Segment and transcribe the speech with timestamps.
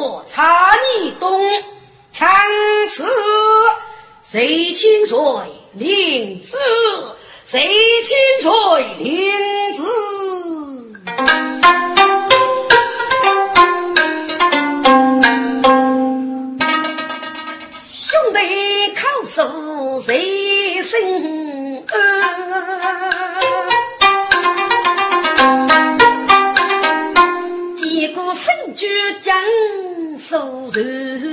[0.00, 1.40] 你多月查你东，
[2.10, 2.26] 枪
[2.88, 3.04] 刺
[4.22, 5.18] 谁清水
[5.74, 6.56] 灵子，
[7.44, 7.68] 谁
[8.02, 8.50] 清水
[8.98, 9.84] 灵子。
[19.32, 21.39] 手谁生？
[29.30, 29.38] 江
[30.18, 31.32] 苏人，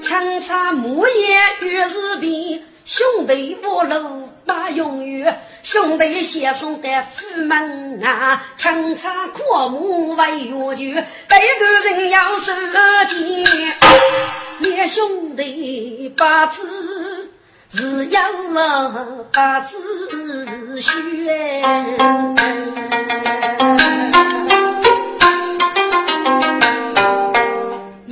[0.00, 5.42] 枪插木叶与日边，兄弟五路把永远。
[5.64, 12.52] 兄弟先送的府门啊，枪插阔母为月酒，带个人要受
[13.08, 13.44] 惊。
[14.60, 17.32] 两兄弟把子
[17.68, 18.30] 是要
[19.32, 19.76] 把子
[20.80, 21.64] 学，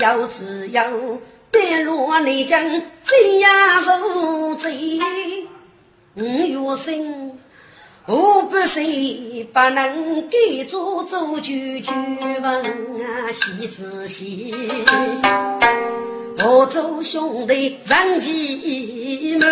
[0.04, 0.84] 要只要
[1.50, 2.62] 带路你将
[3.02, 5.00] 怎样受罪？
[6.14, 7.38] 五月生。
[8.06, 11.90] 我不谁不能给做做句句
[12.42, 14.54] 问啊，细仔细。
[16.44, 19.48] 我做兄弟人气满，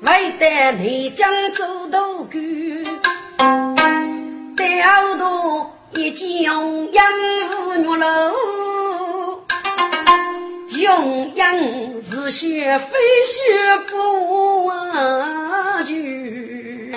[0.00, 2.40] 为得你将做多官，
[4.56, 7.04] 得好多一见养
[7.48, 9.42] 父女喽。
[10.78, 11.56] 用养
[12.00, 16.94] 是学非学不忘句，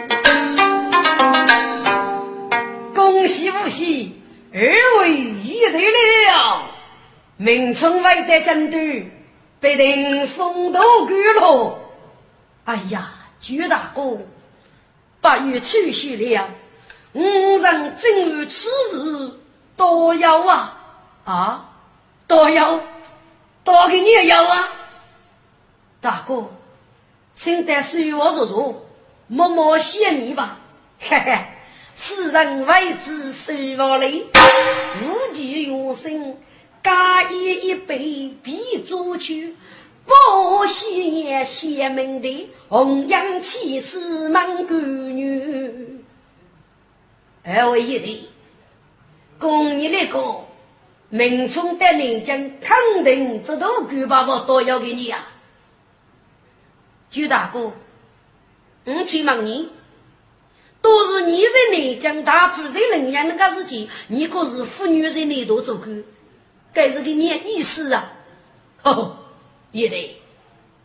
[2.93, 4.21] 恭喜恭喜，
[4.53, 4.61] 二
[4.99, 5.91] 位遇对
[6.31, 6.69] 了，
[7.37, 9.09] 名称外的战队
[9.59, 11.79] 被定封都归了。
[12.65, 13.09] 哎呀，
[13.39, 14.19] 朱大哥，
[15.21, 16.47] 八月七夕了，
[17.13, 19.31] 五人正遇此日，
[19.75, 20.77] 多要啊
[21.25, 21.69] 啊，
[22.27, 22.79] 多要。
[23.63, 24.69] 多给你也要啊，
[26.01, 26.49] 大哥，
[27.35, 28.85] 请得随我入座，
[29.27, 30.57] 默默谢你吧。
[30.99, 31.45] 嘿嘿，
[31.93, 34.25] 世人为之受我累，
[35.03, 36.37] 无计有生，
[36.81, 39.55] 干一一杯必做去，
[40.05, 46.00] 不喜也谢门的红颜妻子满闺女，
[47.43, 48.29] 二位一对，
[49.39, 50.45] 供你那个。
[51.13, 55.27] 明冲的南京肯定这都够把我都要给你呀，
[57.11, 57.73] 朱大哥，
[58.85, 59.69] 我去问你，
[60.81, 66.01] 都是你在南京大铺在人家那个事情，你可是妇女在内头做官，
[66.71, 68.13] 该是给你意思啊？
[68.83, 69.17] 哦，
[69.73, 70.15] 也对，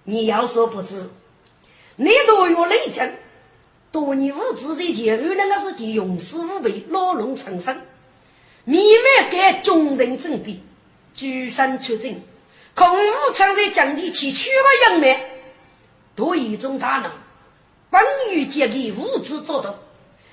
[0.03, 1.09] 你要说不知，
[1.95, 3.09] 你都有内江，
[3.97, 7.81] 多年无知在前后那个事情，勇士无备，老龙成生。
[8.65, 10.61] 密码给中等正比，
[11.15, 12.21] 举身出征，
[12.75, 15.19] 空无常在降低其取了人命，
[16.15, 17.11] 多一种大能，
[17.89, 19.75] 本欲借给物质做到，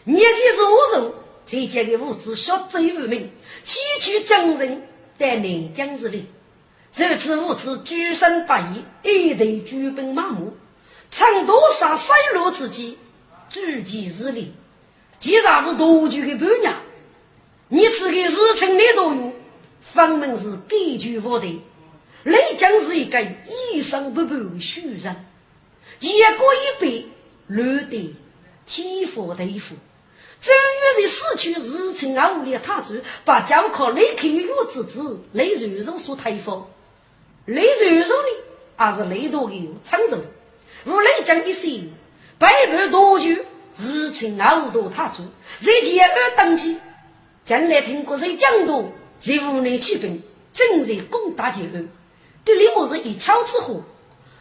[0.03, 3.31] 你给肉肉，再借给物质小贼无名，
[3.63, 4.85] 崎岖将人，
[5.17, 6.25] 在南疆之内，
[6.91, 10.53] 这次物质举身不义，一队举兵马目，
[11.09, 12.97] 成多少衰落之际，
[13.53, 14.51] 举旗日历，
[15.19, 16.75] 既然是多举的伴娘。
[17.69, 19.31] 你这个日程的都有，
[19.79, 21.61] 分明是根据我的。
[22.23, 23.21] 雷将是一个
[23.71, 25.25] 一生不败的虚人，
[25.99, 27.05] 一个一辈
[27.47, 28.15] 乱的
[28.65, 29.75] 天佛对付。
[30.39, 36.59] 正月的死去日程而无力踏足，把教考雷克月之子雷如如所推翻。
[37.45, 38.29] 雷传说呢，
[38.75, 40.17] 还是雷多的长寿。
[40.85, 41.89] 无雷将一生，
[42.37, 43.29] 百般多久，
[43.77, 45.23] 日程熬多他出，
[45.59, 46.77] 在前二登基，
[47.45, 50.21] 将来听过谁讲多，在屋内起兵，
[50.53, 51.83] 正在攻打前二。
[52.43, 53.81] 对李我是一桥之火，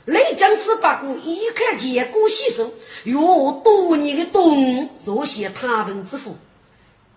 [0.06, 2.72] 雷将之八股一看结果西走，
[3.04, 6.36] 哟，多年的东若些他们之福，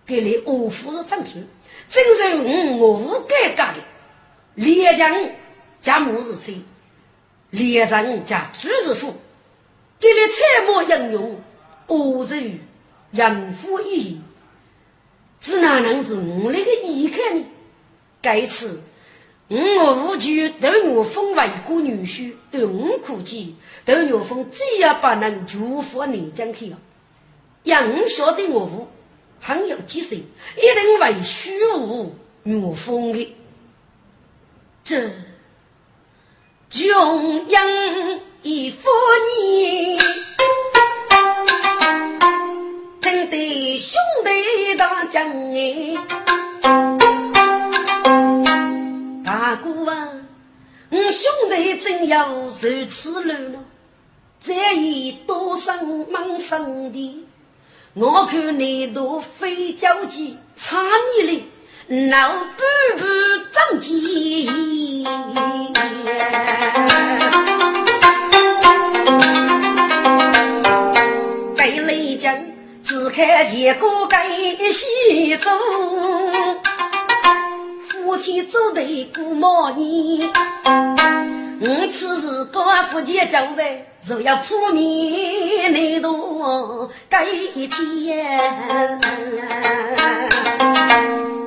[0.06, 1.42] 给你我夫是长处，
[1.90, 3.84] 真是我我无改革的。
[4.54, 5.12] 连将
[5.80, 6.62] 加木日吹，
[7.50, 9.14] 连将加朱日富，
[9.98, 11.40] 给你采墨应用，
[11.86, 12.60] 恶人
[13.10, 14.20] 人夫义，
[15.40, 17.46] 只哪能是我那个依看呢？
[18.20, 18.82] 该次。
[19.48, 23.54] 我无惧斗牛风为国女婿，我可见
[23.84, 26.76] 斗牛风只要不能祝福你将去了。
[27.62, 28.88] 杨晓得我无
[29.40, 32.12] 很有几岁，一定为虚无
[32.42, 33.36] 牛风的。
[34.82, 35.12] 这
[36.68, 37.64] 穷养
[38.42, 38.88] 一夫
[39.40, 39.98] 你，
[43.00, 45.94] 听得兄弟大将哎。
[49.24, 50.08] 大哥啊，
[50.90, 53.64] 我兄弟真要受此路了，
[54.40, 57.26] 这一多生忙生的，
[57.94, 60.82] 我看你都非交急，差
[61.18, 61.44] 你哩，
[62.08, 62.62] 闹步
[62.98, 63.04] 步
[63.50, 65.04] 着急。
[73.16, 75.50] 看见过该西走。
[77.88, 80.30] 夫妻走得过毛年，
[81.62, 87.24] 我此时高夫妻交代，若要破灭难度改
[87.54, 89.00] 一天。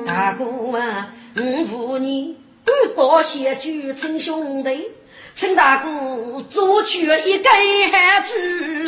[0.04, 4.90] 大哥啊，我扶你赶到县去称兄弟，
[5.36, 5.88] 请大哥
[6.50, 7.48] 做去一个
[8.24, 8.34] 主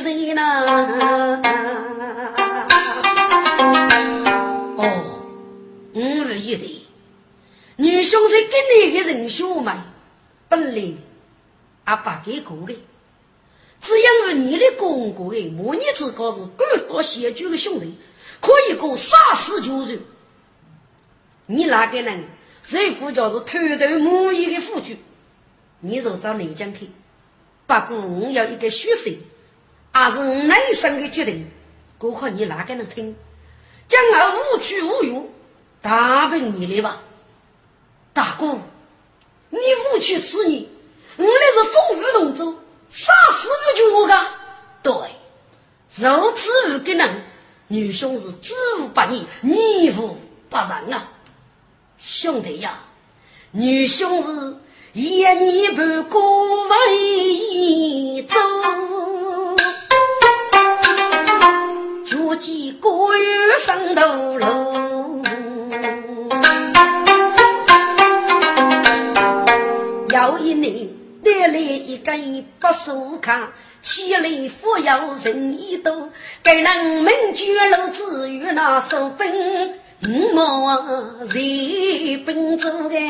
[0.03, 1.41] 人呐。
[5.93, 6.81] 我是一对。
[7.77, 9.73] 女兄是跟你的人兄妹，
[10.49, 10.95] 本来
[11.85, 12.75] 阿爸给过的，
[13.81, 17.95] 只因为你的公公的母女之间是各多贤居的兄弟，
[18.41, 20.01] 可以过杀死救人。
[21.47, 22.25] 你哪个人，
[22.63, 24.97] 谁估叫是偷偷摸摸的夫君？
[25.81, 26.89] 你就找内江去。
[27.67, 29.15] 不过我要一个学生，
[29.91, 31.47] 还是我内生的决定，
[31.99, 33.15] 过靠你哪个能听？
[33.89, 35.31] 将来无屈无辱，
[35.83, 37.03] 大本你的吧。
[38.15, 38.57] 大哥，
[39.51, 40.69] 你无去此逆，
[41.17, 42.55] 我那是风雨同舟，
[42.89, 44.27] 杀死不绝个。
[44.83, 44.93] 对，
[45.99, 47.25] 肉之无给人，
[47.67, 50.17] 女兄是知无不义，逆无
[50.49, 51.09] 不仁啊！
[51.99, 52.81] 兄弟呀，
[53.51, 54.57] 女兄是
[54.93, 56.21] 一年半过
[56.69, 58.39] 为走，
[62.05, 65.02] 脚见过月上头楼。
[70.13, 70.91] 有一年，
[71.25, 73.49] 带来一根白树卡，
[73.81, 76.11] 千里扶摇人一多。
[76.43, 79.75] 该人民居楼子与那手兵，
[80.07, 80.77] 五毛
[81.21, 83.01] 人兵走干。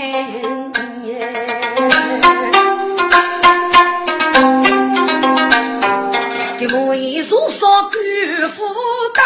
[6.61, 8.63] 给我一座少官府
[9.13, 9.25] 当，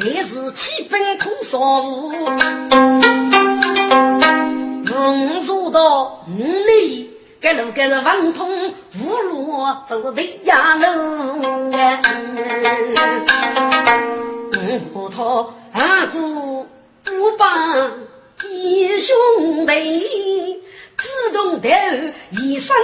[0.00, 2.87] 但是七本通少户。
[4.98, 12.02] 五入到五里，该路该是王通五路走的呀路啊！
[14.94, 16.66] 五头阿哥
[17.04, 17.92] 不帮
[18.36, 19.16] 几兄
[19.66, 20.60] 弟，
[20.96, 22.76] 自动头一生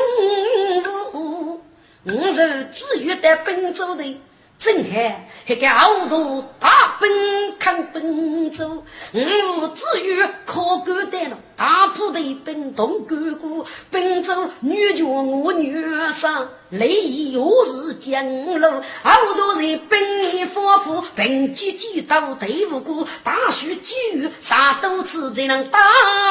[1.15, 1.61] 无，
[2.05, 4.21] 五是自愿的奔走的。
[4.59, 8.83] 正海还个好多大兵抗奔走，
[9.13, 16.89] 我至于靠干单了，大铺的兵动干过，奔走女眷我女上，累
[17.31, 18.25] 又是江
[18.59, 18.71] 路，
[19.03, 25.79] 好多人兵衣发布，兵机机刀队伍过，大树机遇啥都吃，才能打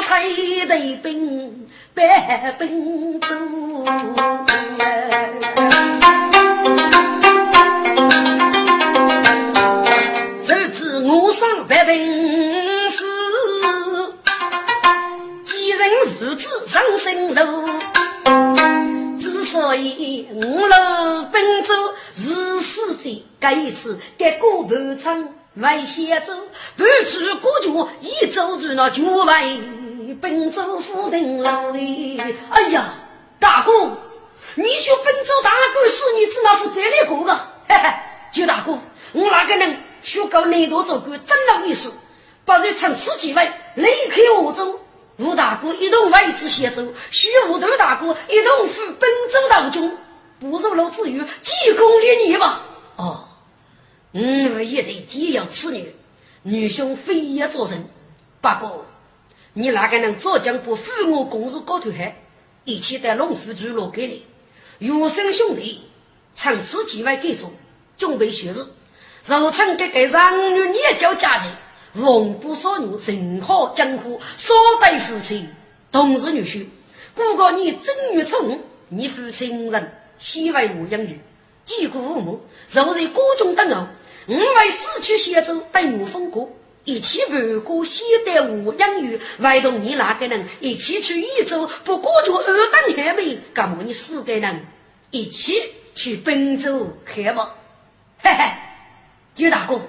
[0.02, 0.28] 开
[0.66, 3.28] 的兵白奔走。
[16.74, 17.68] 父子上生路。
[19.20, 20.76] 之所以五路
[21.32, 21.74] 奔走
[22.16, 26.34] 是死罪，这一次给过半场外先走，
[26.76, 29.44] 半处过桥一走住那就外
[30.20, 32.20] 本州府定老的。
[32.50, 32.96] 哎呀，
[33.40, 33.72] 大哥，
[34.56, 37.36] 你说本州大官是你只那副这里过个？
[37.68, 37.94] 嘿嘿，
[38.34, 38.80] 舅大哥，
[39.12, 41.94] 我那个人学搞内多做官真有意思，
[42.46, 44.80] 不如趁此机会离开欧州。
[45.18, 49.96] 吴大哥一同为之协助，徐武德大哥一同赴本州当中，
[50.40, 52.66] 不如老子与济公联女吧？
[52.96, 53.28] 哦，
[54.14, 55.96] 嗯，也得既要此女，
[56.42, 57.88] 女兄非也做人。
[58.42, 58.86] 不过，
[59.54, 62.20] 你那个人早将不负我公事高头海，
[62.64, 64.26] 一起带龙虎聚落给你，
[64.80, 65.90] 余生兄弟，
[66.36, 67.54] 趁此机会给中，
[67.96, 68.66] 准备学日，
[69.26, 71.50] 如趁这个让女你也叫佳节。
[71.94, 75.48] 奉不少女，人好江湖，少待夫妻，
[75.92, 76.66] 同是女婿。
[77.14, 78.60] 不过你正月初
[78.90, 81.20] 你父亲人西为我养育，
[81.64, 83.88] 几顾父母，若在国中等候，
[84.26, 86.52] 我为死去协助等我封国，
[86.84, 94.66] 一起陪过西待我养育，唯同你那个人一起去益州，不过就二等海妹，干么你四个人
[95.12, 95.54] 一起
[95.94, 97.48] 去本州看望？
[98.18, 98.50] 嘿嘿，
[99.36, 99.80] 九大哥。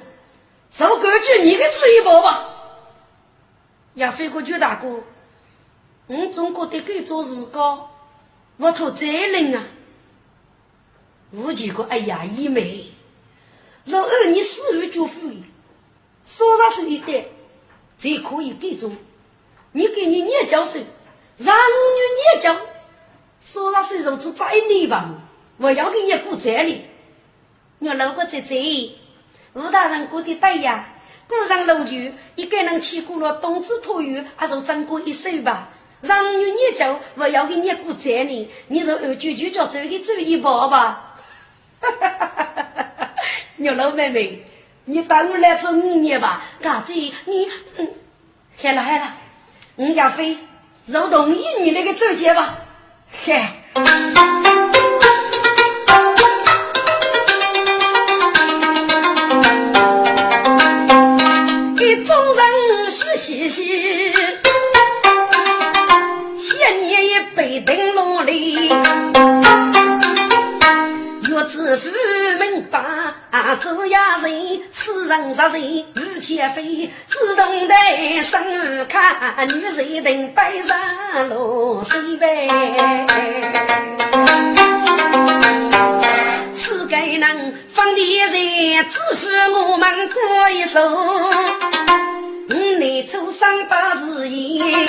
[0.77, 2.51] 受规矩，你给出一包吧。
[3.95, 5.05] 亚飞过去大哥，
[6.09, 7.91] 我总觉得给做事高，
[8.57, 9.65] 我头责任啊。
[11.31, 12.87] 吴几个哎呀，姨妹，
[13.85, 15.31] 若按你私人就付，
[16.25, 17.29] 说啥是一点，
[17.97, 18.91] 才可以给做。
[19.71, 20.81] 你给你念教授，
[21.37, 22.61] 让你念教，
[23.41, 25.09] 说啥是如此在你吧？
[25.59, 26.83] 我要给你负责任，
[27.79, 28.99] 我老婆在这。
[29.55, 30.85] 吴大人过的对呀，
[31.29, 35.69] 过上楼局，一个人去过了冬至托月，还是挣过一手吧。
[36.01, 41.15] 让女念旧，我要给你过责任，你说二舅舅叫走的走一步吧。
[41.81, 43.11] 哈哈哈哈哈哈！
[43.57, 44.45] 牛老妹妹，
[44.85, 46.43] 你当我来做五年吧？
[46.61, 47.89] 大姐，你嗯，
[48.61, 49.17] 好了好了，
[49.77, 50.37] 我家飞，
[50.85, 52.59] 就同意你那个走结吧。
[53.25, 53.41] 嘿。
[63.27, 63.65] 嘻嘻，
[66.37, 68.69] 谢你一杯灯笼里，
[71.31, 71.91] 月子夫
[72.39, 77.75] 门把做呀人，世人杀人如天飞，自动的
[78.25, 80.79] 生看女人等摆上
[81.31, 82.47] 落水呗。
[86.53, 89.31] 此该能方便人，支付
[89.71, 90.79] 我们过一手。
[92.55, 94.87] 五内初三八字言，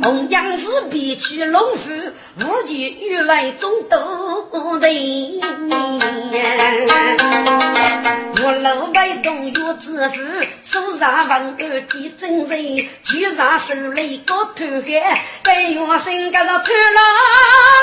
[0.00, 1.90] 同样是必去龙府，
[2.40, 3.98] 无极与外中斗
[4.78, 5.40] 人。
[8.44, 10.22] 我老外东岳之父，
[10.62, 11.56] 手上文案
[11.90, 17.02] 记真人，举上手来高头海，该元神个着贪狼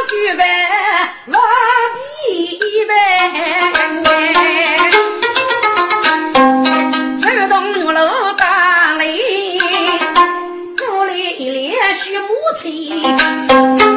[0.09, 1.37] 举呗，万
[2.25, 2.91] 比呗。
[7.21, 8.32] 手动楼
[12.57, 13.93] 续母亲。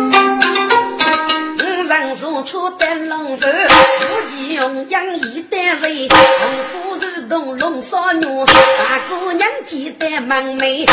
[1.86, 6.08] 人如初登龙头，无忌用养一代人。
[6.08, 10.84] 红姑如同龙少女，大姑娘记得门楣。
[10.84, 10.88] 五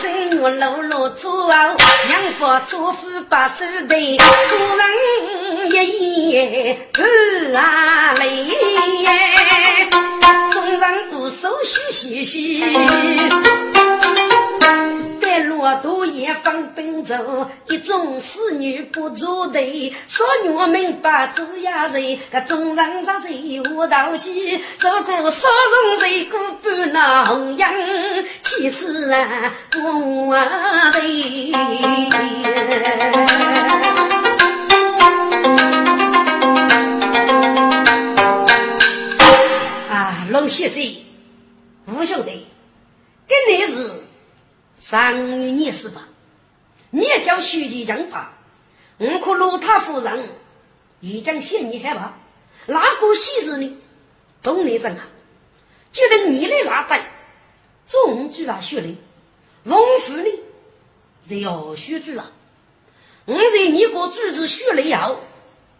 [0.00, 4.16] 生月露露初后，娘夫初夫把手对。
[4.16, 7.02] 故人一夜不
[7.56, 8.56] 啊泪，
[10.52, 12.64] 众人无手续细细。
[15.44, 27.72] 骆驼也放奔走，一种侍女不足队，少女们把主呀人，个众人杀谁无道气，走过少荣谁过半那红阳，
[28.42, 30.32] 其次啊不
[30.92, 31.52] 对。
[39.88, 40.82] 啊，龙先生，
[41.86, 42.46] 吴兄弟，
[43.26, 43.99] 跟你是。
[44.82, 46.08] 三月廿四吧，
[46.88, 48.32] 你也叫徐吉将法，
[48.96, 50.30] 我可罗塔夫人
[51.00, 52.14] 已经嫌你害怕，
[52.66, 53.76] 哪个喜事呢？
[54.42, 55.06] 懂你怎啊？
[55.92, 57.10] 觉得你的那代
[57.86, 58.96] 中举啊学历，
[59.64, 60.30] 文府呢
[61.28, 62.32] 是要学主啊。
[63.26, 65.20] 我在你国组织学历后，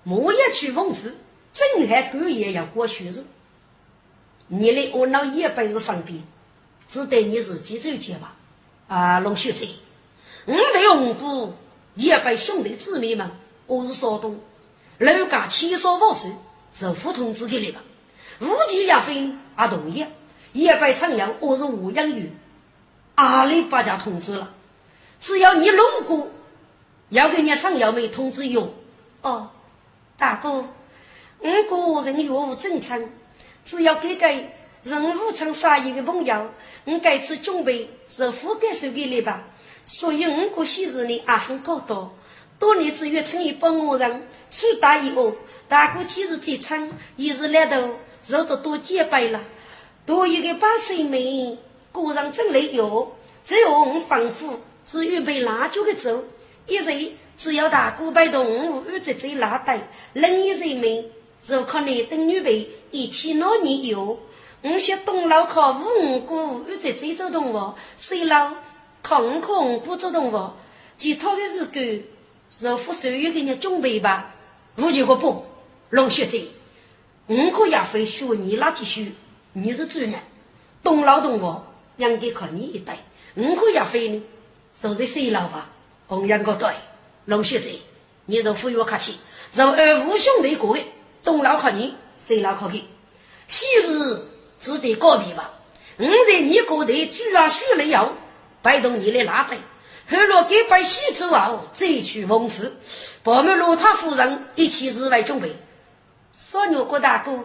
[0.04, 1.08] 我也去文府，
[1.54, 3.24] 正还过也要过学日。
[4.48, 6.22] 你的我老一辈子生病，
[6.86, 8.36] 只得你自己走去吧。
[8.90, 9.68] 啊，龙秀才，
[10.46, 11.54] 我在红布
[11.94, 13.30] 也被兄弟姊妹们，
[13.68, 14.40] 我是少东，
[14.98, 16.28] 楼家千少万岁，
[16.74, 17.80] 是副通知给你吧。
[18.40, 20.04] 无极也非啊意，
[20.52, 22.32] 也被称扬我是吴养玉，
[23.14, 24.50] 阿里巴家通知了。
[25.20, 26.28] 只要你弄过，
[27.10, 28.74] 要给你常要梅通知有。
[29.22, 29.50] 哦，
[30.18, 30.64] 大哥，
[31.38, 33.00] 我个人业务正常，
[33.64, 34.26] 只要给个
[34.82, 36.50] 任务成杀一个朋友，
[36.84, 39.44] 我该次准备是覆盖手给你吧。
[39.84, 42.14] 所以我个喜事呢也很高多。
[42.58, 45.32] 多年之月成一帮我人，出大以后，
[45.68, 47.96] 大哥今日最长，一日两头，
[48.26, 49.40] 肉都多几百了。
[50.06, 51.58] 多一个八岁妹，
[51.92, 53.16] 果然真累哟。
[53.44, 56.24] 只有我仿佛是预备蜡烛的走，
[56.66, 61.04] 一日只要大哥摆动物，一直在拉带，另一人们
[61.40, 64.18] 就靠你等女辈一起闹年哟。
[64.62, 68.52] 我些东老靠五姑一直在走动物，西老
[69.02, 70.50] 靠五空不走动物，
[70.96, 72.04] 其他的是个。
[72.58, 74.34] 若夫岁月给你准备吧，
[74.74, 75.46] 无结果不，
[75.90, 76.48] 龙学姐，
[77.28, 79.08] 五个也会学你垃圾书，
[79.52, 80.14] 你是主人，
[80.82, 81.64] 懂劳动我，
[81.96, 82.98] 应该靠你一代。
[83.36, 84.20] 五个也会呢，
[84.74, 85.70] 说在谁老吧？
[86.08, 86.68] 红颜个对，
[87.26, 87.78] 龙学姐，
[88.26, 89.20] 你若服我客气，
[89.54, 90.82] 若二无兄弟过的，
[91.22, 92.84] 懂劳靠你，谁劳靠你？
[93.46, 94.28] 昔日
[94.60, 95.50] 只得告别吧。
[95.96, 98.14] 我在你过得居然学了要，
[98.62, 99.58] 摆动你来拉队。
[100.08, 102.64] 后来给拜喜之后，再去蒙福，
[103.22, 105.56] 保们罗他夫人一起日外准备。
[106.32, 107.44] 少女郭大哥，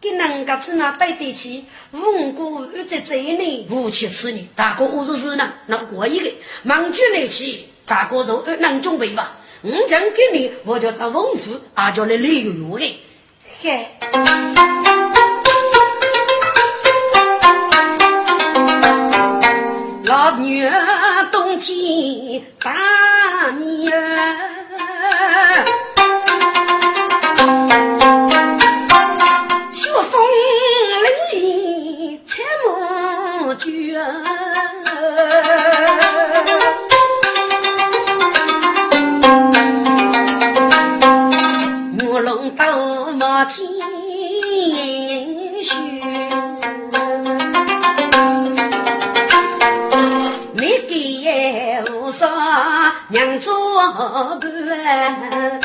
[0.00, 4.48] 给人家只那带得起，无辜又在这里无妻此女。
[4.54, 6.30] 大哥我说是呢，那过一个
[6.62, 9.36] 忙住来去，大哥就能准备吧。
[9.62, 13.00] 我讲给你，我就找蒙福，啊叫来旅游游的，
[13.60, 13.88] 嘿。
[20.12, 22.70] 老女儿冬天大
[23.56, 23.96] 年儿，
[29.72, 30.20] 雪风
[31.02, 33.64] 凛凛采木卷，
[41.96, 42.62] 木龙斗
[43.14, 43.66] 马天。
[54.02, 55.60] 伴，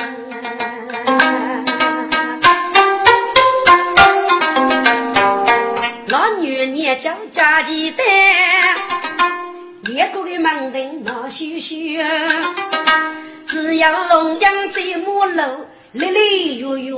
[6.10, 8.06] 老女年将家鸡蛋，
[9.86, 11.76] 列国的门庭闹羞羞，
[13.47, 16.19] 只要龙阳在马路，来来
[16.56, 16.91] 月月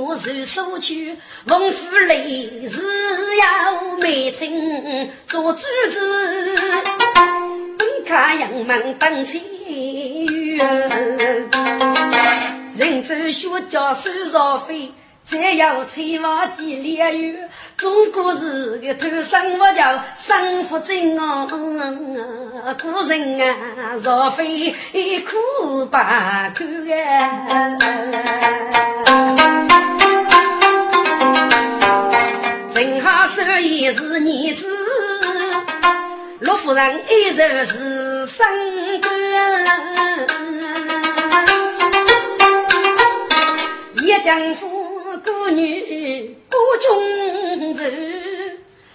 [0.44, 2.82] 受所去，翁夫累是
[3.36, 6.56] 要美称做主子，
[7.78, 9.42] 本卡阳门等亲。
[12.76, 14.92] 人走学教手绕飞，
[15.24, 17.48] 再要千万几两元。
[17.76, 21.48] 中国是个土生我叫生福真哦，
[22.80, 24.74] 古人啊绕飞
[25.20, 27.78] 苦把苦啊。
[32.74, 34.66] 正好手艺是儿子，
[36.40, 38.46] 陆夫人一日是生
[44.22, 44.68] 江夫
[45.24, 47.84] 孤女孤中愁，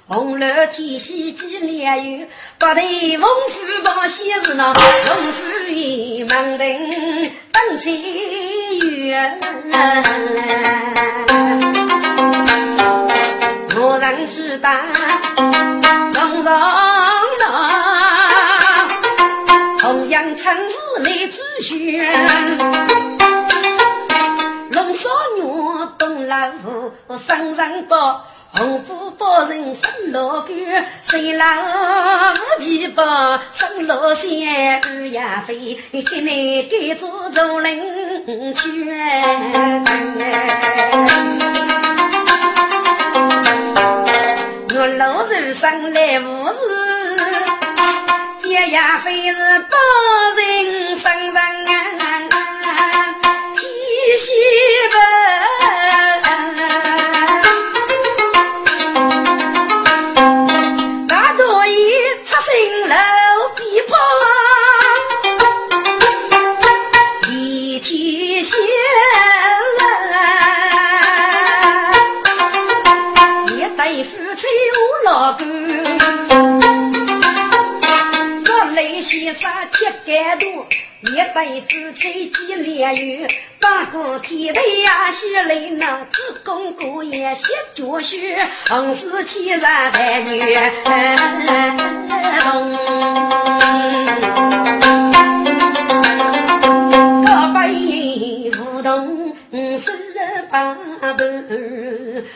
[0.08, 2.28] 红楼天喜几两油，
[2.60, 7.90] 白头翁夫帮喜事闹，翁夫一门庭等财
[8.86, 9.40] 源。
[13.78, 14.86] 我人去打
[16.14, 16.54] 重上
[17.40, 18.88] 郎，
[19.80, 21.40] 同样城市来咨
[24.94, 25.06] 询。
[25.06, 25.42] 少女
[25.98, 30.50] 东老虎，身上包红布包人生老狗，
[31.02, 31.46] 谁老
[32.34, 33.04] 无钱包
[33.52, 38.90] 生老仙儿呀飞，给你给做做人去。
[44.78, 46.60] 我老肉上来无事，
[48.40, 49.78] 姐呀非是包
[50.38, 51.25] 人身
[80.36, 80.68] 多。
[81.02, 88.16] 一对夫妻几两元，八个天头呀喜来那子公姑爷写脚书，
[88.68, 90.42] 红丝牵上才女
[100.56, 100.74] 大
[101.16, 101.26] 伯，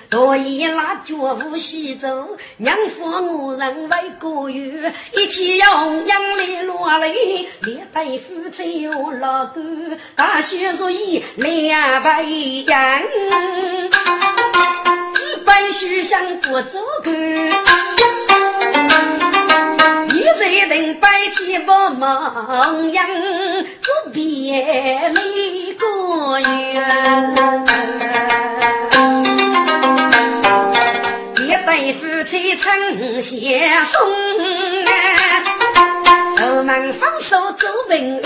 [0.10, 3.06] 大爷拉脚无锡走，娘夫
[3.46, 6.22] 我人为过月，一起用红娘
[6.68, 9.62] 落泪，连带夫妻又老狗，
[10.18, 13.08] 大雪如意两百一呀，基
[15.46, 17.12] 本事项不足够。
[20.38, 23.08] 女人白天不忙样，
[23.82, 26.48] 做别离过远。
[31.38, 33.32] 一对夫妻成相
[33.86, 34.00] 送，
[36.38, 38.24] 后门放手走平安。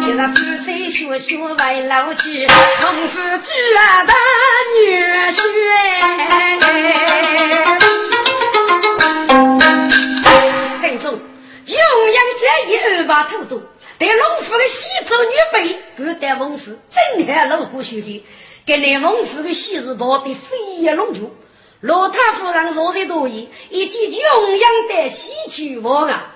[0.00, 2.46] 今日夫妻学学为老去，
[2.80, 4.14] 农夫举啊大
[4.80, 4.90] 女
[5.30, 5.40] 婿。
[13.46, 18.24] 对农夫的西周女辈，各带农夫正海路过学习，
[18.64, 21.34] 给那农夫的喜事报的飞扬龙族。
[21.80, 26.34] 罗太夫人若在多疑，以及永阳的喜去望啊，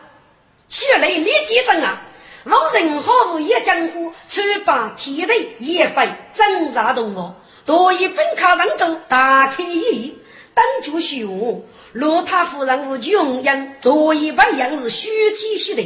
[0.69, 2.03] 血泪立即增啊！
[2.45, 7.33] 王人好无一江湖，穿把铁队也被挣扎动物，
[7.67, 10.19] 多一本卡上头大开一义，
[10.55, 11.67] 当主虚无。
[11.93, 15.83] 罗太夫人无穷养，多一般样是虚体系的。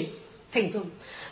[0.52, 0.82] 听众，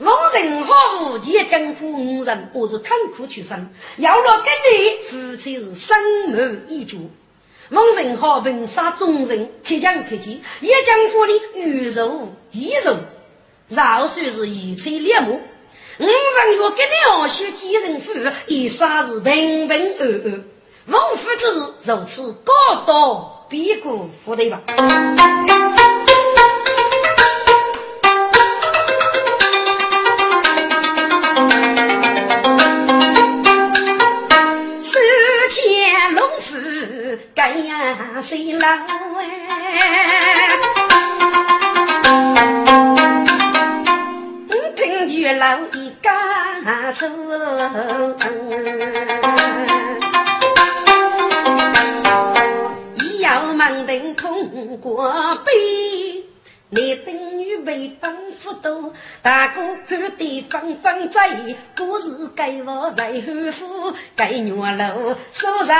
[0.03, 5.97] 王人好无也江湖五人，我是坎苦出身，要了跟你夫妻是生
[6.29, 7.09] 门一族。
[7.71, 12.97] 王人好文杀众人，可讲可见，也江湖里玉柔一柔，
[13.69, 15.41] 饶算是一吹两目。
[16.01, 18.13] 五人若跟你二兄几人夫，
[18.49, 20.45] 一杀是平平安安。
[20.87, 22.53] 王夫之事如此高
[22.85, 23.29] 道。
[23.49, 24.63] 比古福对吧？
[37.93, 38.67] 干呀谁老
[39.19, 39.27] 哎？
[44.75, 47.07] 听见老一干走。
[53.87, 55.13] 等通过
[55.45, 55.53] 杯，
[56.71, 61.31] 你等女被帮扶多，大哥看的方方在，
[61.77, 65.77] 故事该我在后府，该月楼手上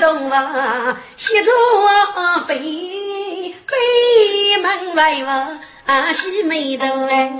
[0.00, 1.50] 洞房，写着
[2.46, 5.58] 背背门外话。
[5.86, 7.32] 啊，西眉头哎，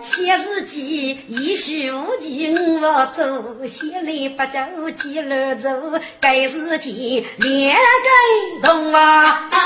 [0.00, 1.72] 写日记一书
[2.06, 5.68] 无记我做，写来不着记了走，
[6.20, 7.80] 改日记连改
[8.62, 9.56] 动啊，不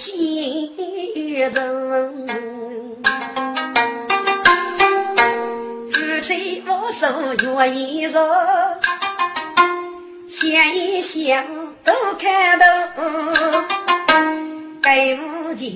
[0.00, 0.74] 心
[1.52, 2.26] 中。
[5.92, 8.10] 夫妻无数月一日，
[10.26, 11.44] 想一想
[11.84, 12.64] 都看到，
[14.80, 15.70] 该无钱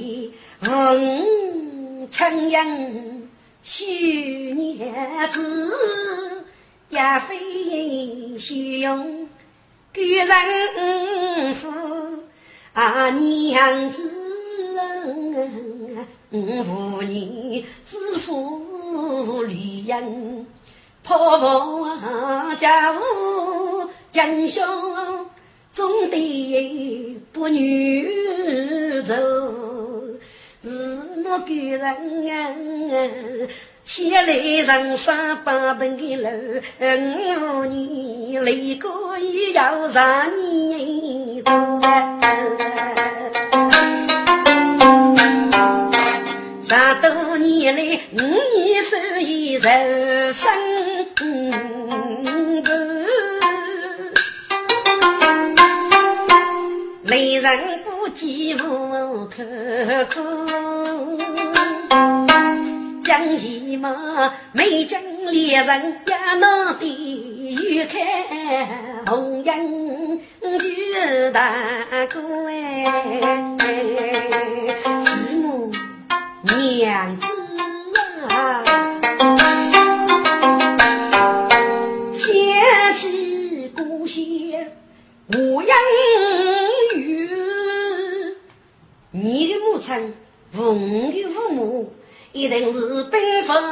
[0.63, 3.29] 问亲人
[3.63, 5.71] 许年子。
[6.89, 9.29] 也非虚荣，
[9.93, 11.69] 古人夫
[12.75, 14.11] 啊娘子，
[16.33, 20.45] 妇女自负女人，
[21.05, 22.99] 破房家务
[24.11, 24.67] 将相
[25.73, 29.15] 总得不女走，
[30.61, 30.69] 是
[31.23, 33.49] 莫古人。
[33.85, 36.29] 写来人生八本的路，
[36.81, 40.01] 五年来过也要十
[40.35, 42.24] 年多。
[46.75, 50.51] 十多年来，五年受益人生
[51.17, 51.25] 苦，
[57.05, 59.45] 雷人不计无可
[60.07, 60.21] 苦。
[63.05, 68.01] 将一马，没将猎人也能地狱看
[69.07, 69.65] 红颜
[70.43, 71.41] 就大
[72.11, 72.85] 哥哎，
[76.65, 77.27] 娘子
[78.31, 78.65] 啊，
[82.11, 82.33] 想
[82.95, 84.25] 起故乡
[85.29, 85.77] 我养
[86.97, 87.29] 育，
[89.11, 90.15] 你的母亲
[90.51, 91.93] 父的父母
[92.33, 93.63] 一定是兵分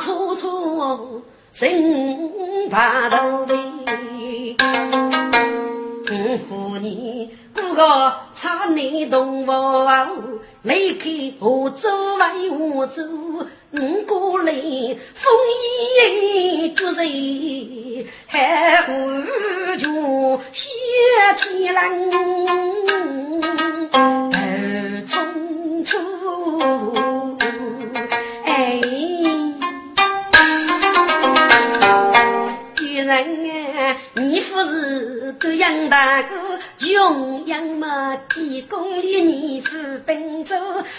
[0.00, 1.22] 楚楚，
[1.54, 3.54] 人怕头的。
[6.48, 10.16] 妇女，哥哥差你同房。
[10.62, 11.08] 离开
[11.40, 13.02] 河州为我走。
[13.72, 15.32] 五过来，风
[16.06, 18.92] 雨绝人，海湖
[19.78, 20.68] 就雪
[21.38, 22.10] 天冷，
[23.90, 23.98] 头
[25.06, 25.96] 冲出，
[28.44, 28.78] 哎，
[32.78, 33.16] 女人，
[34.14, 36.36] 你不是都养大哥？
[36.76, 39.76] 穷养嘛几公里，你夫
[40.06, 40.56] 奔走，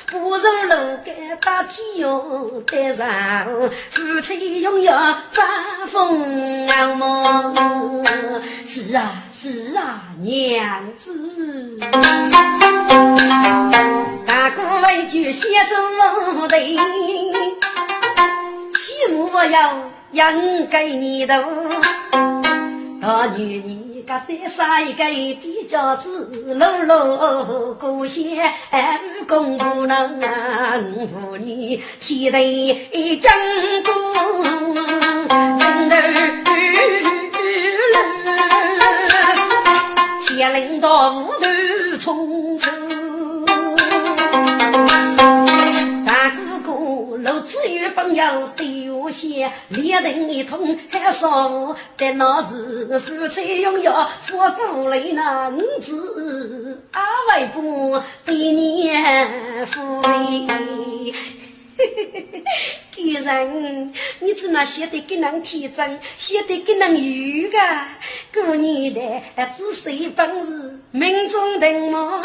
[0.07, 0.29] 不如
[0.67, 0.75] 楼
[1.05, 3.07] 盖打天哟，得上
[3.91, 4.91] 夫妻拥有
[5.31, 5.43] 扎
[5.87, 8.03] 风傲梦。
[8.65, 11.77] 是啊是啊，娘子，
[14.25, 14.49] 大。
[14.49, 16.57] 哥为句写着的，
[18.75, 21.43] 起码要养给你的
[23.03, 23.93] 大女人。
[24.05, 25.03] 个再生一个
[25.41, 28.51] 比较子，露露过些
[29.25, 30.19] 公不能
[31.07, 33.33] 妇女天地将
[33.85, 33.93] 功，
[35.57, 36.31] 真头
[40.19, 42.92] 千领到无头冲出。
[47.43, 58.89] 子与朋友对我些，连人一通还少，但那是夫妻拥有富过来那五子，阿外婆对你
[59.65, 60.01] 富
[60.31, 61.13] 裕。
[62.95, 67.57] 嘿人，你只那写的给人天真，写的给人愚个。
[68.33, 68.99] 过年的
[69.55, 72.21] 只谁本事，命中定么？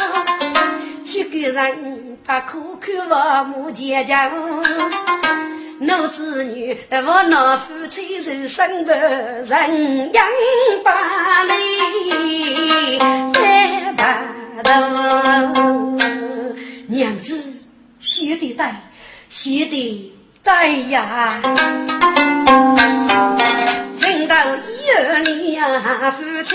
[1.02, 4.30] 几个人把苦口话母姐讲，
[5.80, 10.26] 老子女我老夫妻受生不人养
[10.84, 12.98] 把你
[13.34, 15.96] 来把头，
[16.88, 17.62] 娘子
[18.00, 18.87] 写的带。
[19.28, 20.12] 写的
[20.42, 21.40] 带呀，
[24.00, 24.34] 人到
[24.86, 26.54] 夜里呀，夫妻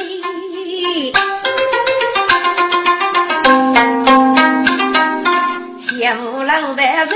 [5.78, 6.14] 羡
[6.46, 7.16] 老百姓，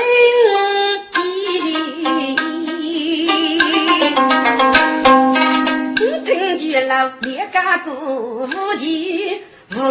[6.24, 9.42] 听句老别家姑夫妻
[9.76, 9.84] 问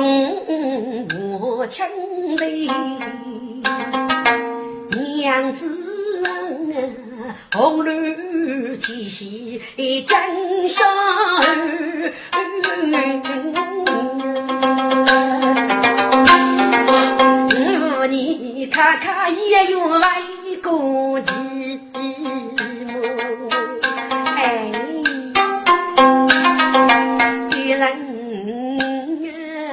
[1.19, 1.85] 我亲
[2.37, 2.47] 的。
[5.27, 5.69] 娘子
[7.53, 9.61] 红绿体系
[10.07, 10.17] 江
[10.69, 12.13] 山儿，
[18.09, 19.99] 你看看也有为
[20.63, 21.33] 过寂
[22.87, 22.89] 寞，
[24.37, 24.71] 哎，
[27.51, 27.83] 女人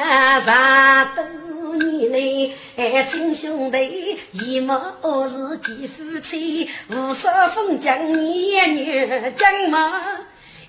[0.02, 1.22] 啊，啥都。
[2.10, 4.96] 来，亲兄弟，一毛
[5.28, 9.92] 是几夫妻，无少封将你女将嘛，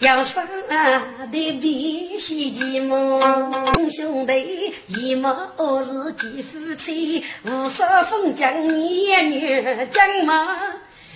[0.01, 3.75] 要杀的必须寂寞。
[3.75, 5.51] 亲兄弟，一毛
[5.83, 10.59] 是几夫妻，无少封将你女将嘛，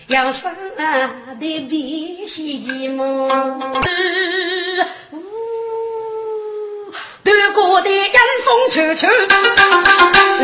[0.07, 1.11] 要杀的
[1.68, 3.28] 必须寂寞。
[7.59, 8.12] 渡过的阴
[8.44, 9.09] 风处处，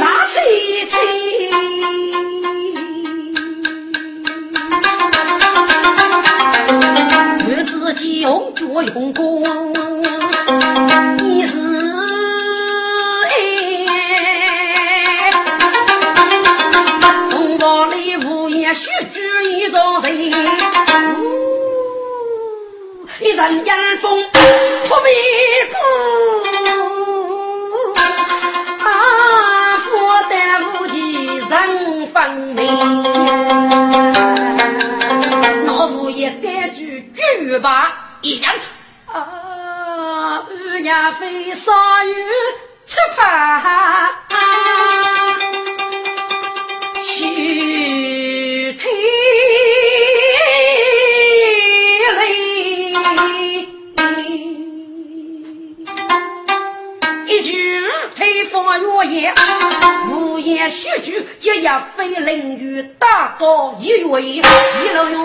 [0.01, 0.99] 那吹吹，
[7.39, 9.45] 不知几用脚用功，
[11.19, 11.57] 你是
[13.31, 13.33] 哎，
[17.31, 19.21] 东房里无言须举
[19.53, 20.11] 一张嘴，
[23.21, 25.15] 一阵阴风扑面。
[32.07, 32.67] 分明，
[35.67, 38.19] 老夫也该句句吧。
[38.23, 38.55] 一样。
[39.07, 42.15] 啊，二娘飞上雨
[42.87, 44.11] 出发，
[47.01, 48.93] 去天
[57.27, 57.83] 一句
[58.15, 59.33] 推翻月
[60.39, 60.55] 言。
[60.55, 65.17] 言须句，节也非淋雨大高一月，一路月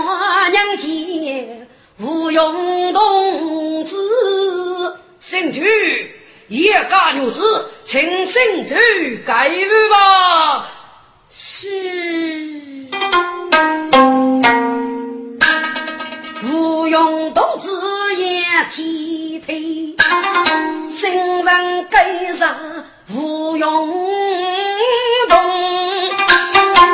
[0.50, 1.68] 娘见
[2.00, 3.96] 无用同志，
[5.20, 5.62] 姓朱
[6.48, 8.74] 叶家女子，请姓朱
[9.26, 10.68] 改语吧。
[11.30, 11.68] 是
[16.44, 17.70] 吴用同志
[18.18, 18.42] 也
[18.72, 19.96] 体贴，
[20.88, 22.58] 身上盖上
[23.12, 23.90] 吴用
[25.28, 25.40] 同，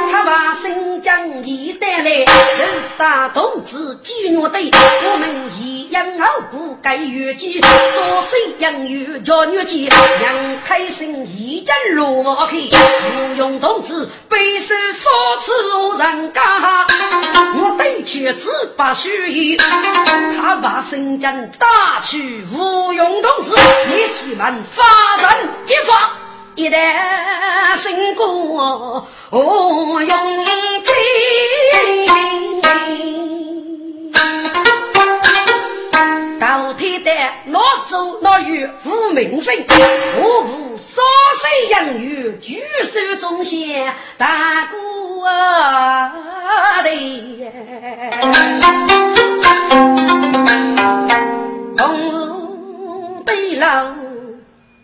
[0.09, 2.25] 他把新疆一带来人
[2.97, 7.69] 大同志纪念队，我们一样傲骨该越级，左
[8.21, 15.09] 手杨玉叫女婿，杨开心一家落开，吴用同志背手少
[15.41, 16.41] 次我人家，
[18.05, 19.57] 却只把虚意，
[20.37, 23.51] 他把新疆打去无用同志，
[23.87, 24.83] 你替们发
[25.17, 26.11] 展一发，
[26.53, 28.55] 一旦成功，
[29.31, 30.45] 我用
[36.39, 37.11] 到天的
[37.45, 39.55] 老祖老岳无名声，
[40.17, 41.03] 我无少
[41.39, 44.77] 岁养育，举手中线大哥
[46.81, 46.89] 的，
[51.77, 53.93] 红对老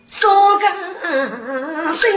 [0.06, 0.64] 说个
[1.92, 2.08] 声。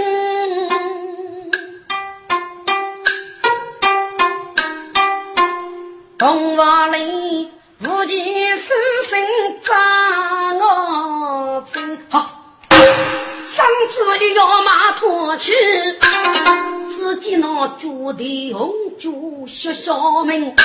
[6.17, 7.51] 东华里
[7.87, 9.19] 无计书生
[9.61, 15.53] 张我真好，上次一要马拖去，
[16.89, 20.55] 自己那朱的红烛小小门，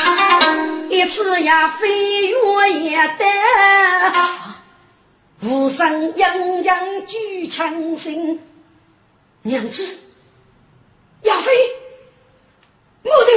[0.88, 4.12] 一次也飞越一代，
[5.42, 8.38] 无声洋洋举枪声，
[9.42, 9.98] 娘子，
[11.24, 11.52] 亚飞，
[13.02, 13.32] 我的。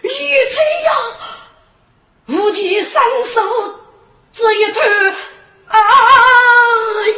[0.00, 0.92] 一切呀，
[2.28, 3.40] 无忌双手
[4.32, 4.80] 这一头
[5.66, 5.78] 啊，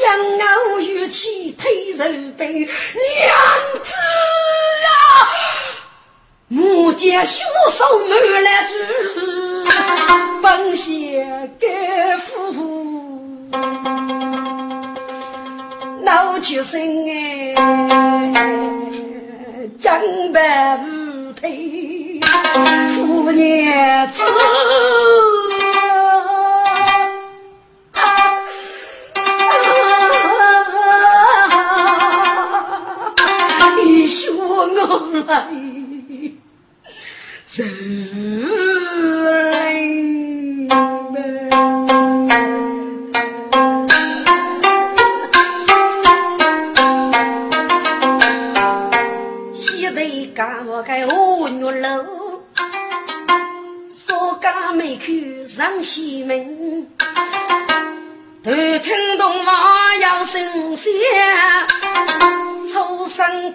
[0.05, 2.05] 杨傲玉气推手
[2.39, 2.69] 背，娘
[3.83, 3.93] 子
[4.87, 4.95] 啊，
[6.47, 9.65] 木剑血手满来之，
[10.41, 12.53] 本县该夫
[16.03, 17.55] 闹出声哎，
[19.79, 20.01] 江
[20.33, 21.90] 白无推。
[22.89, 24.23] 父娘子，
[33.77, 34.67] 你说我
[35.27, 35.33] 来
[37.47, 37.69] 是人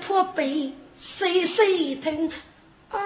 [0.06, 2.30] 初生托背细细听，
[2.92, 3.00] 啊，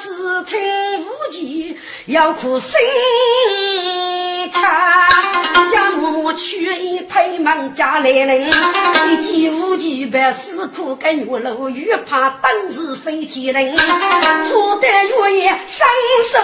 [0.00, 0.08] 只
[0.44, 0.58] 听
[1.00, 1.76] 无忌
[2.06, 2.80] 要哭声。
[5.70, 13.76] 家母去一推门家来人，一见无忌百死苦跟月楼，越怕当时飞天人。
[14.48, 15.86] 初得月夜伸
[16.30, 16.40] 手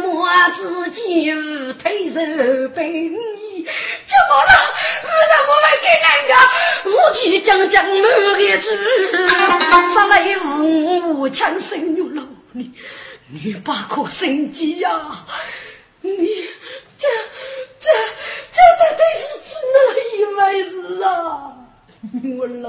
[0.00, 1.32] 摸自己
[1.82, 2.20] 推手
[2.74, 3.10] 背，
[4.04, 4.52] 怎么了？
[5.32, 6.30] 为什么会给人家
[6.84, 8.66] 无忌将将满个字，
[9.94, 12.22] 杀来无无枪生月楼，
[12.52, 12.70] 你
[13.28, 14.90] 你把可生计呀？
[16.02, 16.10] 你
[16.98, 17.08] 这
[17.80, 17.88] 这
[18.52, 19.78] 这到底是指哪
[20.12, 21.08] 一回事啊？
[22.36, 22.68] 我老。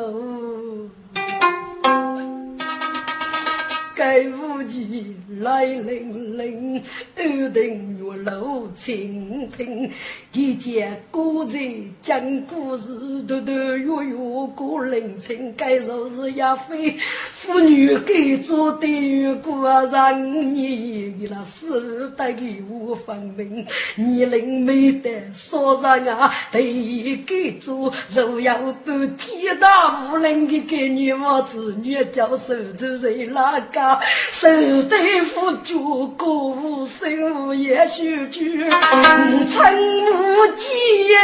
[3.95, 6.83] 该无忌来领领，
[7.15, 7.63] 二等
[7.99, 9.91] 月楼倾听，
[10.35, 12.91] 一见古人讲故事，
[13.27, 14.15] 头头月月
[14.55, 15.53] 过凌晨。
[15.55, 16.97] 该说是亚飞
[17.35, 23.63] 妇女给做的过上你那死得给我分明，
[23.95, 33.99] 年龄没得说上啊，得给做若要不天大无人的给女娃子女教手就在那个。
[34.31, 34.49] 手
[34.89, 41.17] 对付主，歌无声无言，须句曾无忌耶。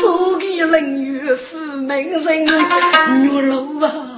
[0.00, 2.46] 说给人月富名人，
[3.24, 4.10] 月楼啊。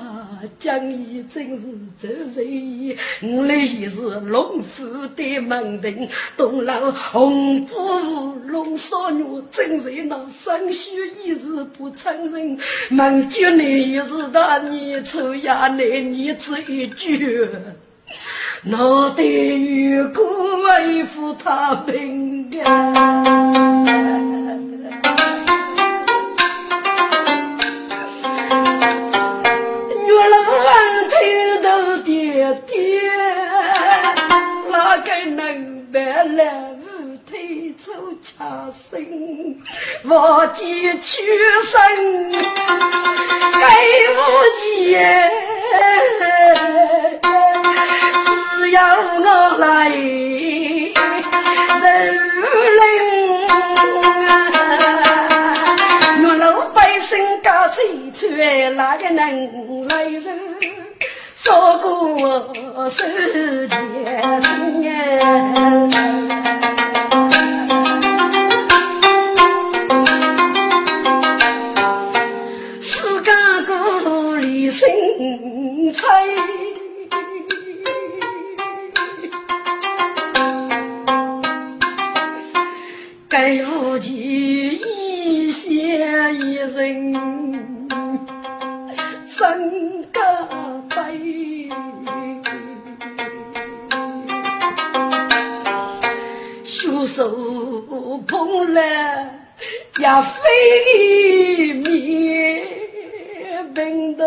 [0.59, 1.65] 江一真是
[1.97, 7.75] 走人，我来是龙虎的门庭，东楼红布
[8.47, 10.93] 龙少女，真是那生须
[11.23, 12.57] 一日不承认，
[12.91, 17.49] 门绝内又是大年初呀，那年只一句，
[18.65, 20.11] 我的女儿
[20.65, 22.63] 为夫他病了，
[30.05, 30.11] 女
[31.63, 33.01] 儿爹爹，
[34.71, 36.43] 哪该能办了？
[37.93, 37.95] 安。
[38.39, 38.99] 他生，
[40.05, 41.23] 我寄出
[41.63, 41.73] 生
[42.31, 43.65] 给
[44.13, 44.19] 无
[44.59, 45.31] 钱，
[48.59, 49.65] 只要我来
[51.81, 51.85] 受
[52.79, 52.85] 领，
[56.25, 60.29] 我老百姓家催催，哪个能来受？
[61.37, 63.79] 说过世间
[75.93, 76.03] 情。
[83.29, 85.73] 该夫妻一血
[86.33, 87.13] 一人，
[89.27, 89.61] 三
[90.11, 90.21] 个
[90.89, 91.69] 悲，
[96.65, 97.31] 双手
[98.27, 99.31] 捧来
[99.99, 102.67] 也非灭
[103.75, 104.25] 病毒，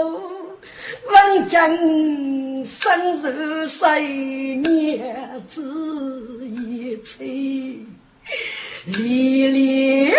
[1.09, 2.87] 问君生
[3.21, 7.77] 如谁念子一催。
[8.85, 10.15] 离离绝，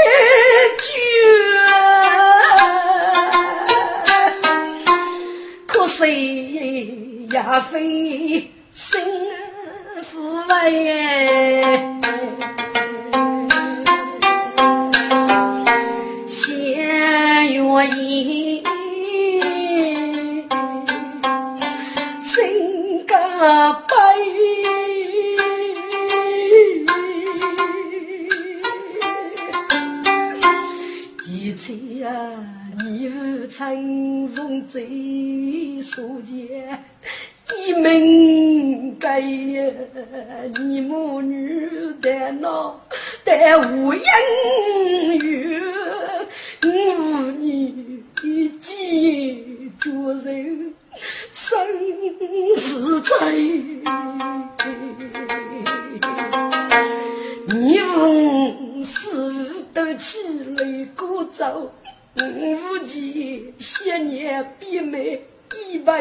[5.66, 8.09] 可惜也非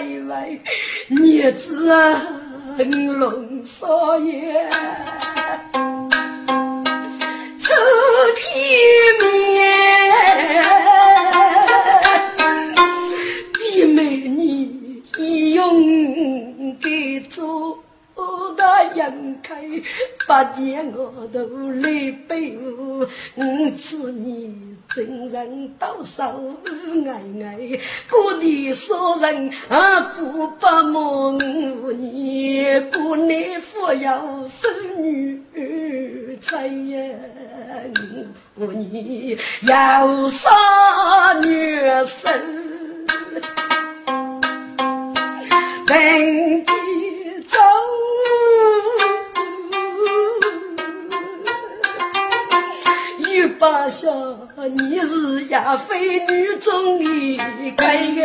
[0.02, 0.60] 一百万，
[1.08, 1.92] 孽子
[3.18, 4.70] 龙少爷，
[7.60, 7.74] 初
[8.36, 8.52] 见
[9.32, 9.89] 面，
[19.00, 19.56] 我大眼开，
[20.28, 21.40] 八戒我都
[21.70, 24.54] 来背我，五次你
[24.90, 26.38] 真人多少
[27.08, 27.80] 爱爱，
[28.10, 31.40] 各地少人啊不把梦
[31.98, 35.42] 你，国内富有生女
[36.42, 37.00] 才呀，
[38.58, 40.50] 你要杀
[41.42, 42.30] 女生，
[45.88, 46.74] 本地
[47.48, 47.58] 走。
[53.60, 54.08] 八下，
[54.56, 57.38] 你是亚非女中的
[57.76, 58.22] 该个，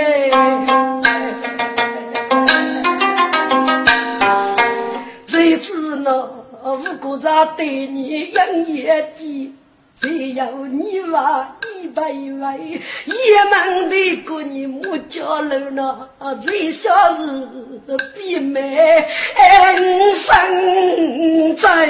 [5.26, 6.30] 这次呢，
[6.62, 9.53] 五谷杂对你养业绩。
[9.97, 12.74] 只要你娃一百万，也
[13.49, 16.09] 门的过你母家楼呢，
[16.43, 17.49] 最小是
[18.12, 19.07] 比妹
[20.14, 21.87] 生在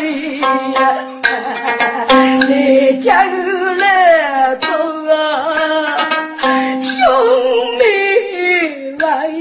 [2.49, 4.69] 来家来走
[5.09, 5.17] 啊，
[6.81, 7.83] 兄妹
[8.99, 9.33] 来呀，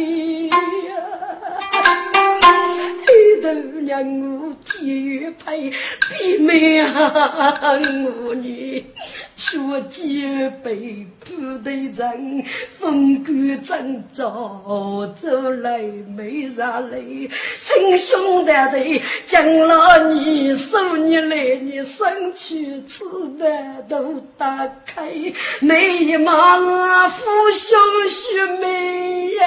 [3.10, 3.48] 一头
[3.82, 3.92] 娘。
[4.84, 5.72] 体育配
[6.10, 7.72] 比妹啊，
[8.28, 8.86] 我女
[9.38, 9.58] 学
[9.90, 12.44] 姐被部队人
[12.78, 15.80] 风干征召走来
[16.18, 17.30] 没啥累，
[17.62, 23.06] 亲兄弟的将老你送你来，你身躯翅
[23.40, 23.48] 膀
[23.88, 25.10] 都打开，
[25.62, 27.24] 美马父
[27.54, 27.80] 兄
[28.10, 29.46] 兄妹呀，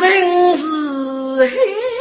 [0.00, 0.64] 人是
[1.36, 1.99] 黑。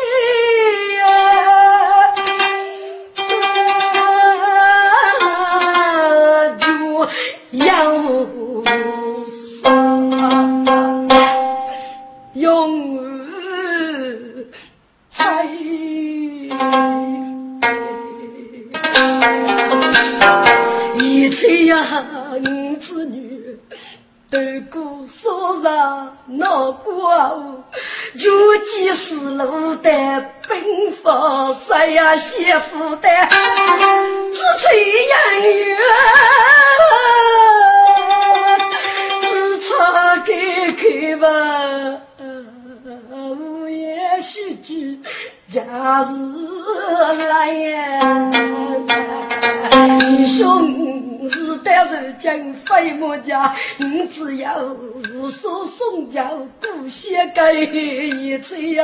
[24.39, 27.61] 豆哥说上闹过，
[28.17, 29.89] 就几十路的
[30.47, 30.57] 奔
[30.93, 31.09] 赴，
[31.67, 33.09] 谁呀媳妇的
[34.31, 35.77] 只吹洋月，
[39.21, 39.69] 只差
[40.19, 40.31] 开
[40.71, 40.81] 开
[41.17, 41.27] 吧，
[43.11, 44.97] 午夜须知
[45.49, 45.61] 假
[46.09, 46.13] 日
[47.25, 48.31] 来呀，
[49.99, 50.78] 英雄。
[51.80, 54.61] 是单手将飞马家，你只要
[55.13, 58.84] 无所送交，故乡该一醉呀。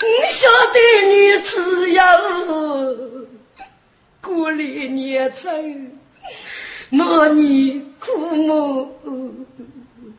[0.00, 0.78] 你晓得
[1.08, 2.04] 你只要
[4.20, 5.90] 孤立年成，
[6.90, 8.82] 莫你苦莫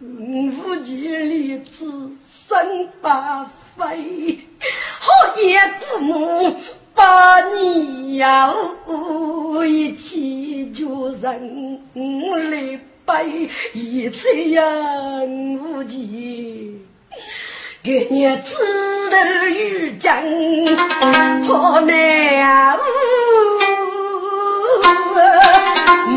[0.02, 1.86] 无计立志
[2.26, 3.46] 生八
[3.78, 4.40] 飞，
[5.00, 5.12] 好
[5.42, 6.56] 也不母。
[6.98, 8.52] 把你要
[9.64, 11.80] 一起就人
[12.50, 14.66] 来背，一切样
[15.60, 16.76] 无忌，
[17.84, 18.56] 给你指
[19.12, 19.16] 头
[19.48, 20.24] 与讲，
[21.46, 22.80] 好难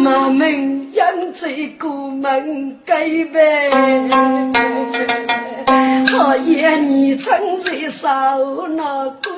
[0.03, 3.71] 马门养在过门改呗，
[6.11, 7.29] 好爷你曾
[7.63, 8.09] 在手
[8.69, 9.31] 那官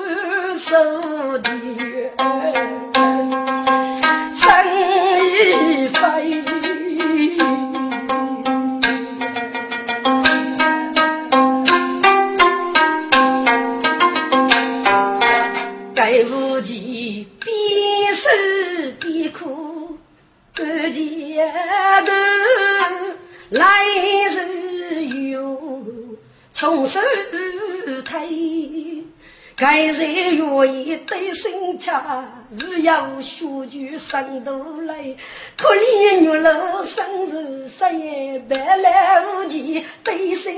[0.57, 0.75] 手
[1.39, 1.49] 的
[4.31, 4.41] 生
[4.71, 6.43] 意飞，
[15.93, 17.51] 该无忌边
[18.15, 18.29] 受
[18.99, 19.97] 边苦。
[20.55, 21.51] 过街
[22.05, 22.11] 头
[23.49, 23.83] 来
[24.29, 24.35] 日
[25.31, 25.59] 哟，
[26.53, 26.99] 穷手
[28.05, 28.92] 推，
[29.55, 31.91] 该日愿意对生吃，
[32.59, 35.15] 只要学句生都来。
[35.57, 37.91] 可怜女老生如山，
[38.47, 40.53] 白来无钱对生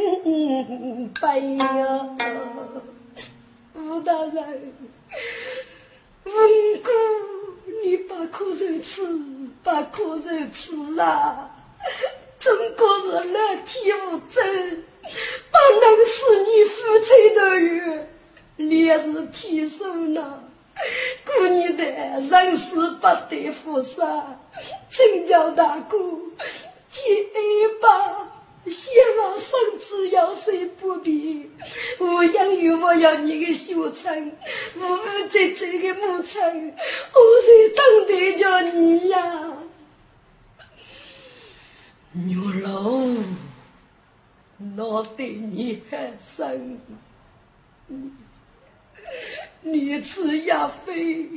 [1.21, 2.07] 白呀，
[3.73, 4.73] 吴大人，
[6.23, 6.33] 问
[6.81, 6.91] 过
[7.83, 9.05] 你把苦肉吃。
[9.63, 10.19] 把苦肉
[10.53, 11.49] 吃啊！
[12.37, 14.39] 中国是蓝天无洲，
[15.49, 17.99] 把那个侍女夫妻的鱼，
[18.97, 20.43] 烈日天手呢。
[21.25, 22.21] 过年的人
[22.57, 24.37] 事不得负杀，
[24.89, 25.97] 请教大哥，
[26.89, 27.01] 接
[27.81, 28.31] 吧。
[28.67, 31.49] 先王生子要谁不必？
[31.99, 34.31] 我养育我要你的学成，
[34.75, 39.53] 我在这个母亲，我在等待着你呀。
[42.11, 43.01] 牛老，
[44.83, 46.79] 我对你还生，
[49.61, 51.27] 你吃亚飞，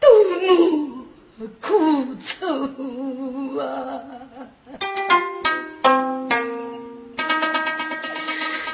[0.00, 0.08] 多
[0.40, 2.46] 么苦愁
[3.58, 3.62] 啊！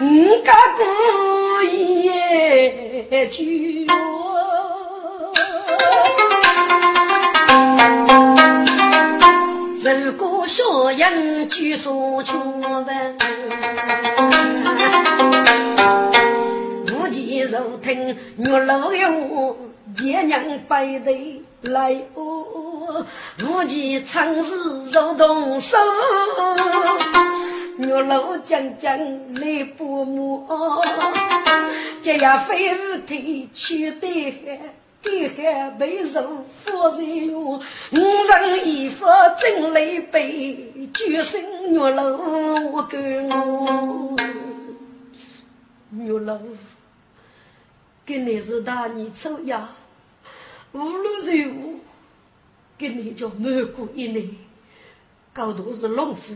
[0.00, 0.04] 五
[0.44, 3.86] 家过夜聚，
[10.04, 13.16] 如果小杨举手劝问，
[17.92, 19.54] 听月老有，
[19.94, 23.04] 爹娘背对来哦，
[23.36, 24.40] 夫妻长日
[24.90, 25.76] 如动手。
[27.78, 28.98] 玉楼将将
[29.34, 30.82] 来不磨，
[32.00, 34.06] 这呀飞舞腿去的
[34.46, 34.58] 海，
[35.02, 37.60] 对海背肉佛人用，五
[37.92, 39.06] 人一佛
[39.38, 40.56] 真来背，
[40.94, 42.18] 举身玉楼
[42.72, 44.16] 我跟我。
[45.98, 46.38] 玉楼，
[48.04, 49.52] 今年是大年初一，
[50.72, 51.78] 无论如何，
[52.78, 54.36] 今年就满过一年，
[55.32, 56.34] 高度是龙虎。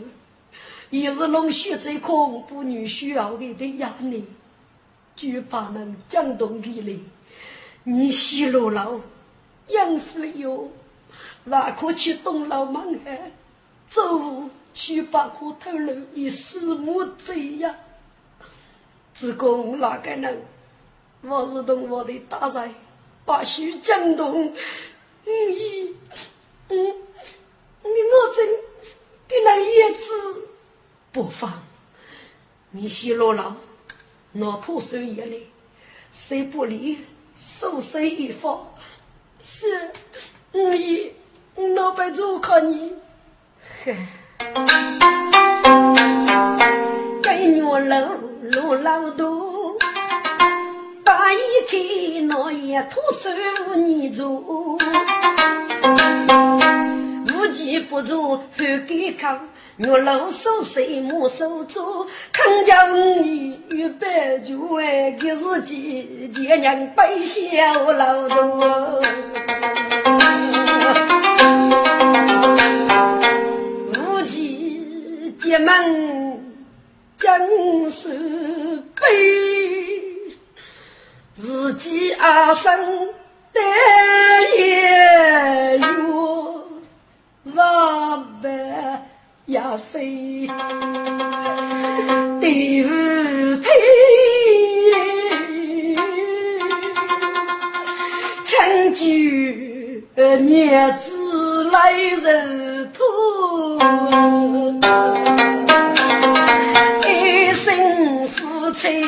[0.91, 4.25] 也是龙血最恐怖女需要的的压力，
[5.17, 6.97] 就怕能江东地来，
[7.83, 9.01] 你西路老
[9.71, 10.71] 养肥哟，
[11.47, 13.33] 万可去东楼门海，
[13.89, 17.75] 走去把可偷了一丝木贼呀！
[19.13, 20.41] 只供哪个人？
[21.29, 22.73] 我是同我的大人，
[23.25, 24.53] 把许江东，
[25.25, 25.93] 嗯一，
[26.69, 28.47] 嗯，你我真
[29.27, 30.49] 给那叶子。
[31.11, 31.53] 不妨，
[32.71, 33.57] 你先落牢，
[34.33, 35.37] 拿土收叶来，
[36.13, 36.99] 谁不理，
[37.41, 38.73] 收谁一方。
[39.41, 39.91] 是，
[40.53, 41.13] 五姨，
[41.75, 42.95] 老板做靠你。
[43.85, 43.97] 嘿，
[47.21, 49.46] 该鸟楼路老多，
[51.07, 51.39] 大一
[51.69, 54.77] 天那也土收你做。
[57.29, 59.29] 无计不做半给口，
[59.79, 69.01] 我老手谁木手做，康家你与白酒哎，给自己爹娘背小老多。
[73.95, 76.43] 无忌结门
[77.17, 77.39] 将
[77.89, 79.07] 是悲，
[81.37, 82.73] 自己阿生
[83.53, 83.61] 得
[84.59, 85.87] 也有。
[87.55, 89.07] 万般
[89.45, 89.61] 也
[89.93, 90.49] 非
[92.41, 92.89] 第五
[93.59, 93.71] 天，
[98.43, 99.05] 请就
[100.39, 101.77] 孽子来
[102.17, 102.25] 受
[102.95, 103.79] 托，
[107.07, 109.05] 一生夫妻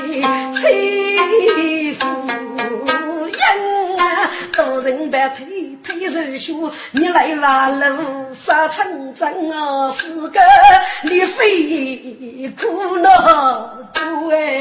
[0.55, 1.18] 妻
[5.11, 5.45] 白头。
[5.83, 10.41] 推手书，你来挖路杀城镇啊，是个
[11.03, 13.11] 李飞苦恼
[13.95, 14.59] 多哎。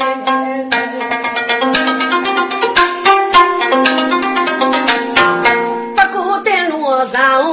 [5.96, 7.44] 不过在路上，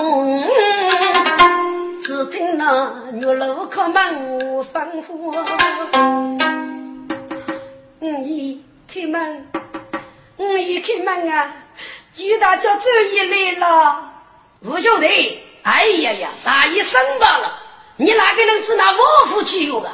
[2.02, 5.44] 只听那玉楼敲门放火，
[8.00, 9.46] 嗯，一开门，
[10.38, 11.54] 嗯，一开门啊。
[12.16, 14.10] 巨大家这一来了，
[14.62, 17.60] 吴兄弟，哎呀呀，啥一生罢了？
[17.98, 19.92] 你哪个能知那王府去有啊？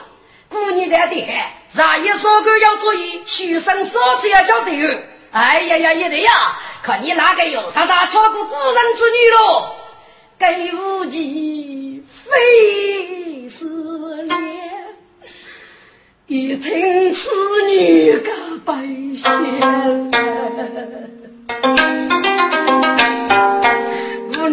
[0.48, 4.88] 姑娘的的海，啥一说个要注意，学生说子要晓得哟。
[5.32, 9.72] 哎呀呀，也得呀，看你哪个有，他咋瞧不古人之女喽？
[10.38, 13.66] 给无忌非是
[14.24, 14.96] 恋，
[16.28, 17.32] 一听此
[17.68, 18.32] 女个
[18.64, 18.76] 白
[19.16, 19.32] 仙。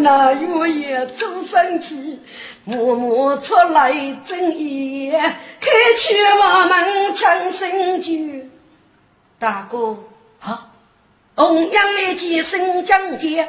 [0.02, 2.20] 那月夜出生气，
[2.64, 3.92] 默默出来
[4.24, 5.20] 睁眼，
[5.60, 8.12] 开去我门抢生酒。
[9.38, 9.96] 大哥，
[10.40, 10.70] 哈，
[11.34, 13.48] 红阳来接生将接，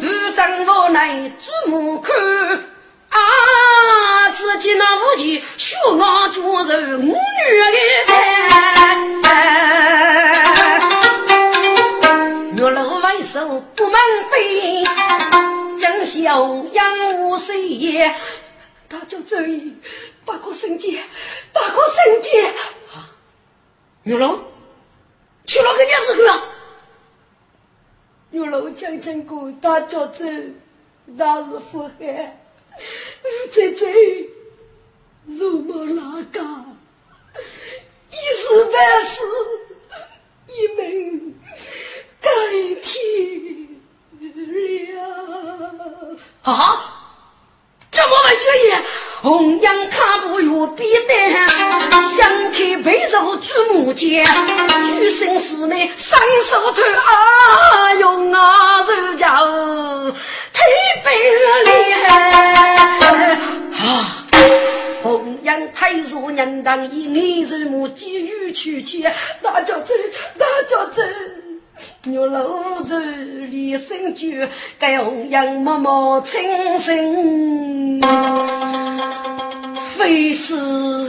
[0.00, 2.14] 独张无奈注目看，
[3.10, 7.12] 啊，只见那武器血傲绝肉，五女
[12.56, 14.00] 月楼外手不满，
[16.04, 18.14] 小杨无岁也。
[18.88, 19.74] 大叫这一
[20.24, 21.02] 八个圣姐，
[21.52, 22.44] 八个圣姐
[22.94, 23.08] 啊！
[24.02, 24.38] 月楼
[25.46, 26.44] 去了个电视剧啊！
[28.32, 30.24] 月楼将经过大叫这，
[31.06, 32.38] 那是福海，
[33.50, 34.30] 在这
[35.26, 36.40] 如毛拉嘎，
[38.10, 39.20] 一时半时
[40.48, 41.34] 一门。
[42.20, 42.30] 改
[42.82, 43.61] 天
[46.42, 46.52] 啊！
[47.90, 48.72] 这么没主意，
[49.20, 51.12] 红阳卡不越必得，
[52.16, 54.24] 想开背肉朱木剑，
[54.86, 56.18] 举身师妹双
[56.48, 59.26] 手推啊，用啊手脚
[60.52, 60.62] 推
[61.04, 61.46] 背了
[63.78, 64.26] 啊！
[65.02, 69.12] 红娘太弱人当一眼日目急于去切，
[69.42, 69.94] 大脚走，
[70.38, 71.02] 大脚走。
[72.06, 74.28] 玉楼子里生酒，
[74.78, 78.00] 该红颜脉脉清新，
[79.96, 80.54] 非是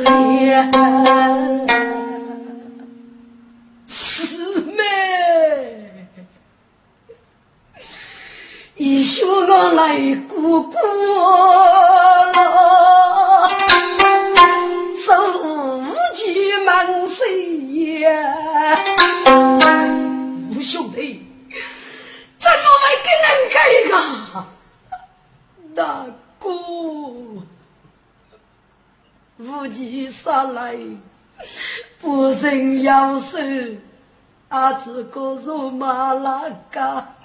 [0.04, 0.72] 恋。
[3.88, 4.84] 师妹，
[8.76, 9.98] 一宿我来
[10.30, 10.80] 过过
[12.34, 13.50] 了，
[14.96, 18.10] 手无忌忙谁呀？
[20.64, 21.22] 兄弟，
[22.38, 23.94] 怎么会给人开一个？
[25.76, 26.06] 大
[26.40, 26.50] 哥，
[29.38, 30.78] 无忌上来，
[32.00, 33.38] 不人要收，
[34.50, 37.16] 阿子哥说马拉嘎，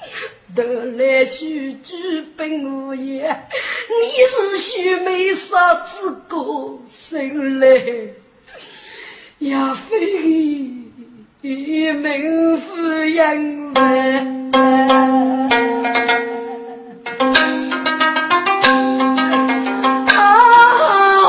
[0.55, 3.47] 得来须举本无言，
[3.89, 7.67] 你是须眉杀子哥生来，
[9.39, 10.88] 也非。
[11.41, 13.73] 一名富人，
[20.17, 20.19] 啊，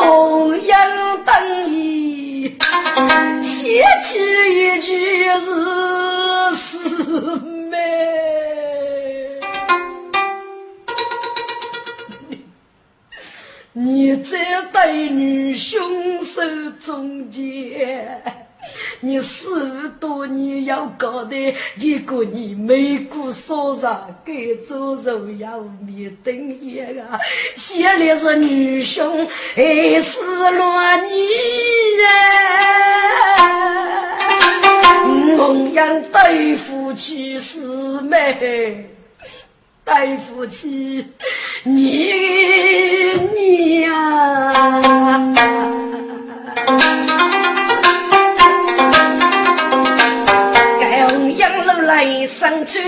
[0.01, 0.75] 红颜
[1.23, 2.57] 等意，
[3.43, 4.91] 写起一句
[5.39, 5.45] 是
[6.55, 7.13] 师
[7.69, 7.77] 妹，
[13.73, 14.39] 你这
[14.71, 16.41] 对女凶手
[16.79, 18.48] 中间。
[19.01, 24.33] 你四五多年要搞的一个你美骨烧上，该
[24.67, 27.17] 做肉要面等一啊！
[27.55, 29.25] 现在是女兄
[29.55, 30.19] 还是
[30.51, 31.13] 乱女
[35.05, 35.37] 人？
[35.37, 38.85] 蒙阳对夫妻是美。
[39.85, 41.03] 对不起，
[41.63, 42.11] 你
[43.33, 43.68] 你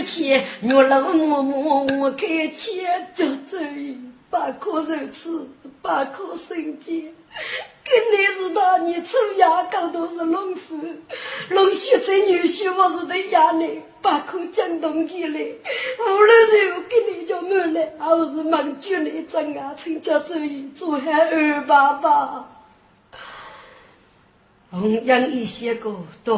[0.02, 3.58] 上秋千，月老默默我开钱就走，
[4.30, 5.48] 八颗肉吃，
[5.82, 7.14] 八颗生煎。
[7.84, 10.78] 跟你是大年初牙膏都是农夫，
[11.50, 22.48] 农学在女婿我是对衙内，把口讲东西来，无论是跟你叫门来，还是忙酒来争啊，请家注意做好二爸爸。
[24.72, 25.94] 红杨一些个
[26.24, 26.34] 对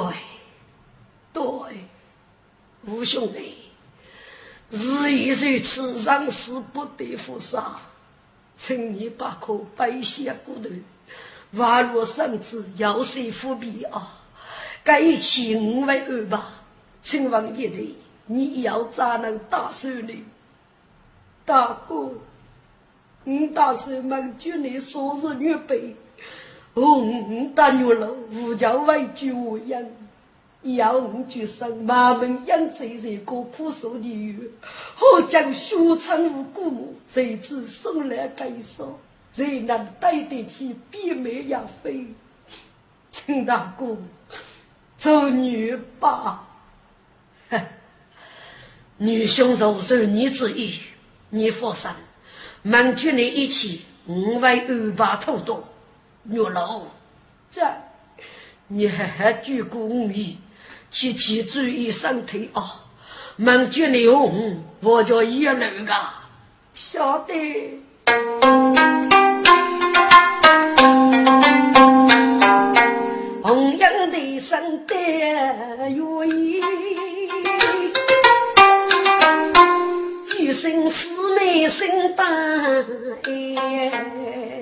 [1.32, 1.44] 对，
[2.86, 3.56] 吴兄弟，
[4.70, 7.78] 日一如此，让死不得不杀，
[8.58, 10.70] 请你把颗白血骨头。
[11.54, 14.20] 瓦若生子，要谁伏笔啊？
[14.84, 16.62] 该请五为二吧，
[17.02, 20.14] 请问爷的，你要咋能打算呢？
[21.46, 22.12] 大哥，
[23.24, 25.96] 你打算忙住你说是预备，
[26.74, 29.58] 红大女了，无教为居无
[30.64, 34.50] 要我就生马门养这些个苦受的鱼，
[34.96, 39.00] 好将血肠无辜母，这次送来该说。
[39.34, 42.06] 谁能对得起闭门养妃？
[43.12, 43.98] 陈大哥，
[44.98, 46.48] 做女吧。
[48.98, 50.80] 女兄若受你之意，
[51.30, 51.90] 你放心，
[52.62, 55.64] 满军你一起，我为安排妥当。
[56.26, 56.84] 月老，
[57.50, 57.62] 这
[58.68, 60.38] 你还还鞠躬五意，
[60.94, 62.62] 切切注意身体啊！
[63.36, 65.94] 满军你红，我叫一路个，
[66.76, 67.34] 晓得。
[74.40, 75.98] 生的愿
[76.30, 76.62] 意，
[80.24, 82.28] 举身四妹身当
[83.24, 84.62] 哎，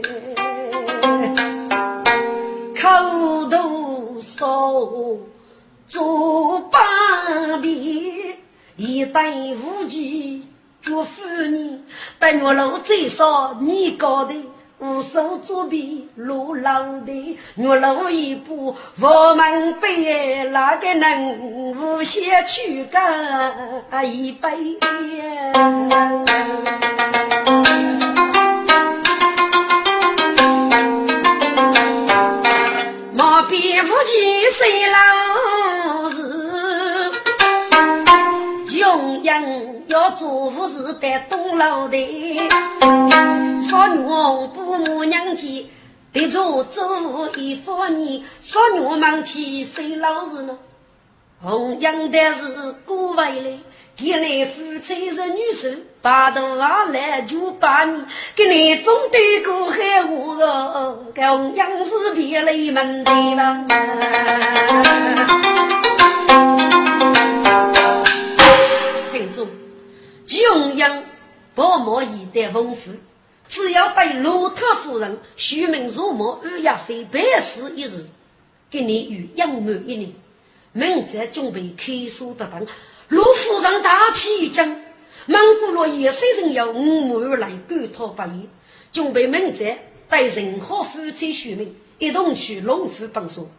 [2.79, 5.19] 口头说
[6.01, 6.79] 做八
[7.61, 8.35] 遍，
[8.75, 10.49] 一代无忌
[10.81, 11.79] 绝妇女，
[12.17, 14.33] 但我老最少你搞的。
[14.79, 21.37] 无手作笔落老的，月落一步我们背，哪个能
[21.75, 23.53] 无限去干
[24.03, 24.79] 一杯？
[33.13, 34.97] 莫比夫妻谁老
[39.41, 41.97] 人要做副事得东老的。
[43.59, 44.03] 少女
[44.53, 45.69] 不母娘家，
[46.13, 48.23] 得做做一方年。
[48.39, 50.57] 少女忙起谁老实呢？
[51.41, 53.59] 红娘的是过回来，
[53.97, 55.69] 给来夫妻是女手，
[56.01, 58.03] 把头发来就把你
[58.35, 63.65] 给你总得过海我个，红娘是别来门的吧？
[70.31, 71.03] 穷养
[71.53, 72.91] 不满意的丰富。
[73.49, 78.05] 只要对罗特夫人虚名如梦，二亚妃百事一日，
[78.69, 80.13] 给你与养满一年，
[80.71, 82.65] 明在准备开书得当。
[83.09, 84.65] 罗夫人大气一讲，
[85.25, 88.47] 蒙古罗也虽然要五而来赶讨白衣，
[88.93, 89.77] 准备明在
[90.07, 93.51] 带任何夫妻虚名一同去龙府帮手。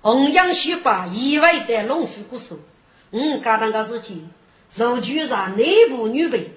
[0.00, 2.56] 弘扬学霸意外的龙府故事，
[3.12, 4.28] 嗯，干那个事情，
[4.74, 6.50] 受局长内部预备。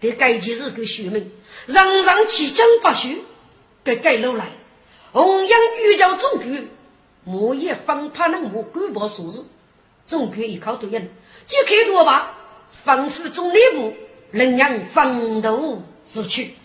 [0.00, 1.30] 得改几日个学名，
[1.66, 3.16] 让让其将不学，
[3.82, 4.46] 给改楼来。
[5.12, 6.68] 弘扬玉教中举，
[7.24, 9.44] 莫也方怕那莫官报数字，
[10.06, 11.10] 中举一考对人，
[11.46, 12.32] 即开多吧，
[12.70, 13.92] 仿佛中内部
[14.30, 16.54] 能让风头死去。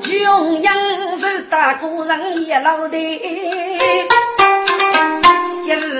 [0.00, 2.96] 穷阳是大姑人也老的。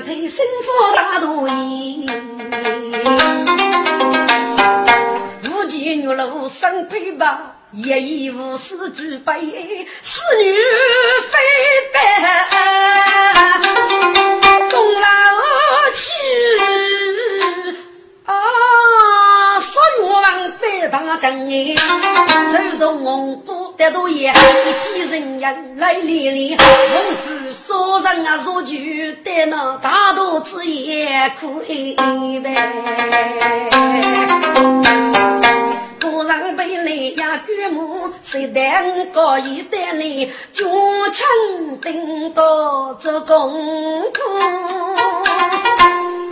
[0.09, 2.09] 一日头身负大肚衣，
[5.45, 9.35] 无妻女老生陪伴，一衣无私举杯，
[10.01, 10.57] 侍女
[11.31, 11.39] 非
[11.93, 12.49] 白，
[14.71, 15.09] 东老
[20.87, 21.75] 大将哎，
[22.53, 23.73] 手动红布。
[23.77, 24.33] 得多也，一
[24.83, 31.95] 几人人来连连，农夫说人啊说句，得那大肚子也苦一
[32.41, 32.55] 杯。
[36.01, 36.91] 古人背来
[37.23, 40.65] 呀，举目谁担高一担来，举
[41.13, 41.25] 枪
[41.81, 44.23] 顶到做功课。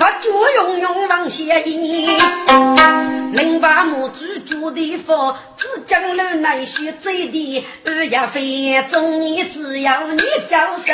[0.06, 2.06] 把脚用用往下移，
[3.32, 10.92] 零八母猪住的房，只讲了那些嘴的，二呀非中年只要你交手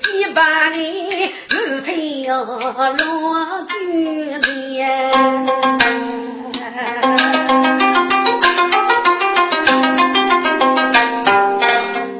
[0.00, 5.12] 几百年，后腿要落巨人。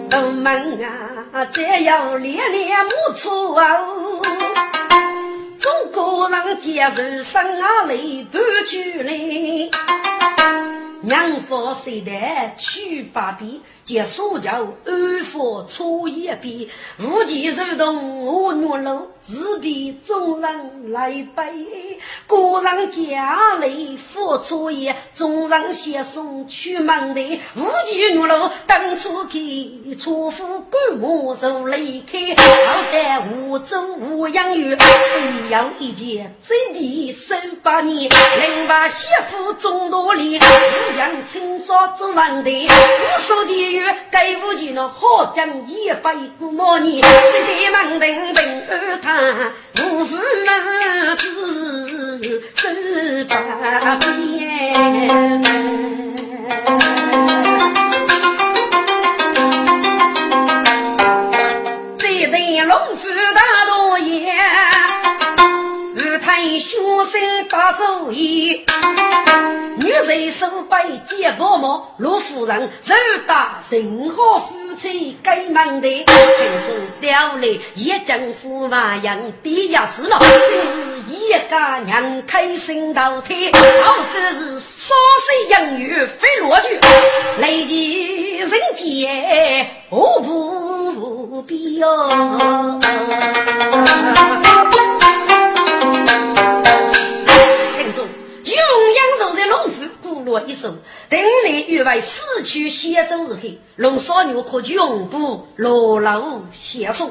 [0.08, 4.22] 都门啊，只要练练母粗哦。
[5.60, 9.70] 中国人接受生啊累不去嘞。
[11.02, 12.12] 娘夫虽得
[12.58, 21.44] 去八比，借所教安佛初一笔，无极如同我女路，自比众人来背。
[22.26, 40.38] 个人家里付出也，众人携送去门的，无极女路当初去，错付官马受离开，好歹无州无养育，必要一件最低十八年，另把媳妇中多里。
[40.96, 55.59] 将青纱做王的，无数地狱给无极那好将一百个毛年，这地门人平安他，无父母子十八变。
[67.50, 68.64] 把主意。
[69.76, 70.76] 女人手背
[71.06, 72.94] 肩包毛，陆夫人手
[73.26, 76.14] 打任何夫妻该忙的，跟
[76.66, 84.94] 着调来一江夫娃养的鸭子了，真是一家娘开心到天，好说是烧
[85.26, 86.78] 水养鱼飞落去，
[87.40, 92.80] 累及人间何不必哟。
[100.30, 100.68] 我一首，
[101.08, 103.40] 等你欲为死去写走日后，
[103.74, 107.10] 龙少女可永不落楼写送。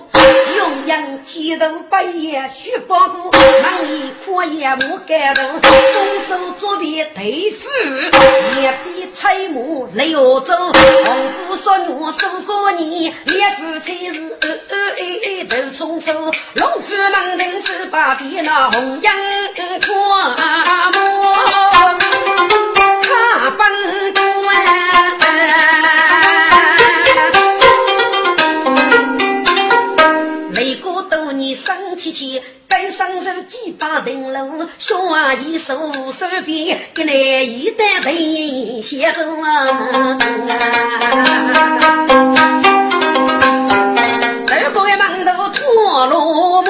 [0.58, 3.30] 永阳街头半夜雪包谷，
[3.62, 5.46] 忙里苦也莫感动。
[5.60, 7.68] 动手作弊对付，
[8.62, 10.56] 也比采木溜走。
[10.56, 11.18] 红
[11.48, 16.14] 姑少女守过年，连夫妻是呃呃哎哎都匆匆。
[16.54, 19.14] 龙虎门定是把比那红阳
[19.82, 22.09] 跨木。
[32.10, 35.76] 生气气，跟双手几把灯笼，小阿姨手
[36.12, 39.68] 手边给来一担藤写着啊，
[44.48, 46.70] 二哥的馒头拖罗木，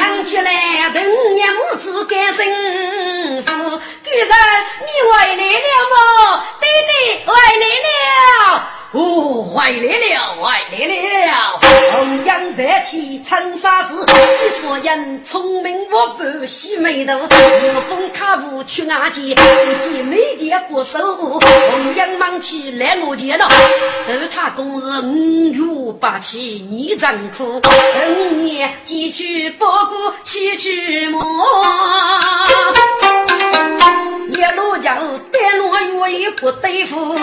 [0.00, 1.02] 养起来等
[1.34, 2.46] 娘子干生。
[2.46, 4.30] 女人，
[4.80, 5.96] 你回来了吗？
[6.60, 6.90] 弟弟
[7.26, 7.88] 回来了。
[8.92, 8.96] 哦，
[9.54, 10.27] 回来了，
[12.90, 20.98] 起长沙子，几撮人聪明我不细眉头，无风卡布去瓦解，一见没见过手。
[20.98, 23.46] 红颜忙起来我见了，
[24.08, 27.60] 而他公是五岳八气你真苦，
[28.08, 31.22] 五年几去包谷七去磨，
[34.30, 34.94] 一路叫
[35.30, 37.14] 带路越也不对付。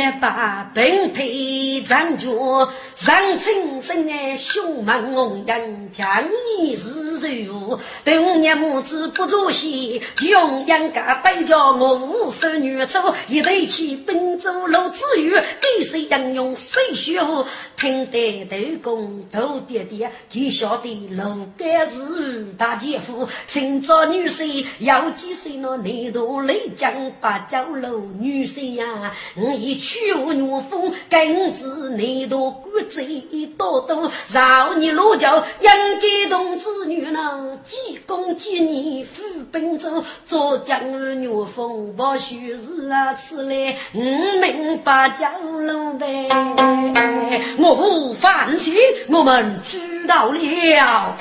[0.00, 6.26] 后来把本腿长脚，上青身的凶猛红颜，强
[6.58, 7.78] 你是如。
[8.02, 12.98] 等年母子不足惜，穷养家带着我无数女子，
[13.28, 17.44] 一对起奔走路子鱼，给谁养用谁学武？
[17.76, 25.76] 听得头公头爹爹，他晓得路该是大姐夫，寻找女婿要几岁呢？
[25.78, 33.24] 内度内江八角楼女婿呀，我一去无女风，根子内度骨贼
[33.56, 35.68] 多多，饶你老教应
[36.00, 45.26] 该同子女呢，几公几年富本走，做江女风不许是啊，此来五名八角
[45.66, 46.28] 楼呗，
[47.58, 48.76] 我无放弃，
[49.08, 51.16] 我们知道了。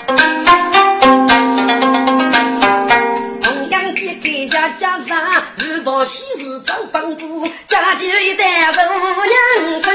[3.90, 5.18] 同样的给家家上，
[5.58, 6.60] 日报喜事。
[6.60, 9.90] 做帮主，家家一代人娘子，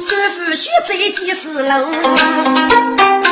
[0.00, 3.23] 师傅学这几十楼。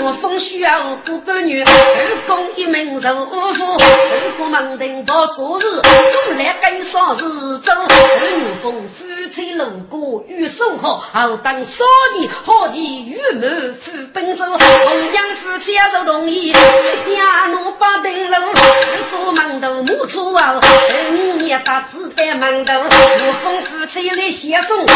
[0.00, 7.72] 我封需要五个女，二公一门受夫，二公忙定报数日，送来跟上日走。
[7.72, 11.84] 二女风夫妻路过与守好，好当少
[12.16, 14.44] 年好奇玉满富本州。
[14.46, 22.72] 红娘夫妻也同意，家奴把灯笼，二公忙头木出啊，二女也打子弹忙头。
[22.74, 24.86] 我封夫妻来写送，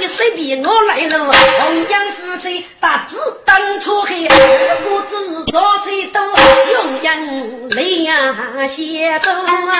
[0.00, 1.32] 一随便我来了。
[1.32, 4.28] 红娘夫妻打子当初黑。
[4.84, 5.14] 不知
[5.52, 6.20] 早吹多，
[6.64, 9.30] 穷人两些多
[9.70, 9.74] 啊！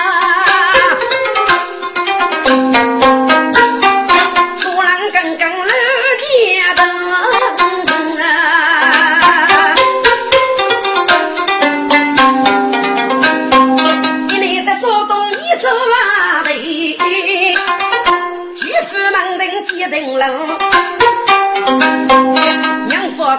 [20.43, 20.50] 初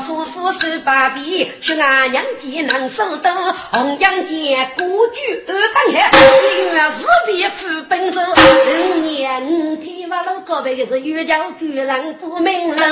[0.02, 3.32] 出府收把币，去俺娘家能守得。
[3.70, 8.20] 红阳街故居二当海，一月四别赴本州。
[8.20, 12.84] 五年天马路高背是岳家居人不明喽。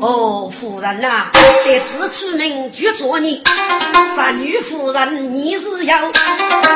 [0.00, 1.26] 哦，夫人呐，
[1.66, 3.42] 得自出名就做你。
[4.16, 6.10] 三女夫人你是要，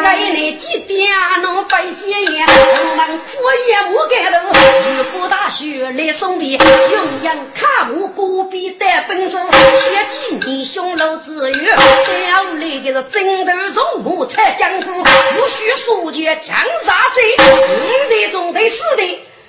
[0.02, 1.10] 该你几点
[1.40, 2.46] 能拜见呀？
[2.46, 4.52] 我们苦也莫干喽。
[4.52, 6.68] 雨过大雪来送别，穷
[7.22, 8.34] 阳卡木古。
[8.44, 16.54] 必带本中，写几年雄楼之语，带下来的是枕头从木才讲过，不许说句江
[16.84, 19.02] 山贼，五代中的四代，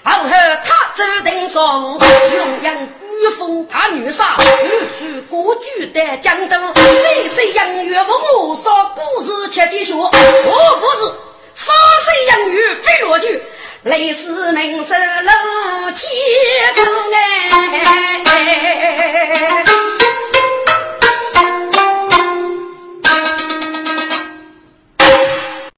[0.03, 0.29] 后后
[0.63, 1.99] 他走登上路，
[2.35, 8.11] 永阳御风大女杀，御去国剧的江东，这些洋月不
[8.47, 10.11] 我说故事切记说，我
[10.79, 11.11] 不是
[11.53, 11.73] 杀
[12.03, 13.41] 谁洋月非落去。
[13.83, 16.07] 雷死门首楼千
[16.73, 17.17] 重哎。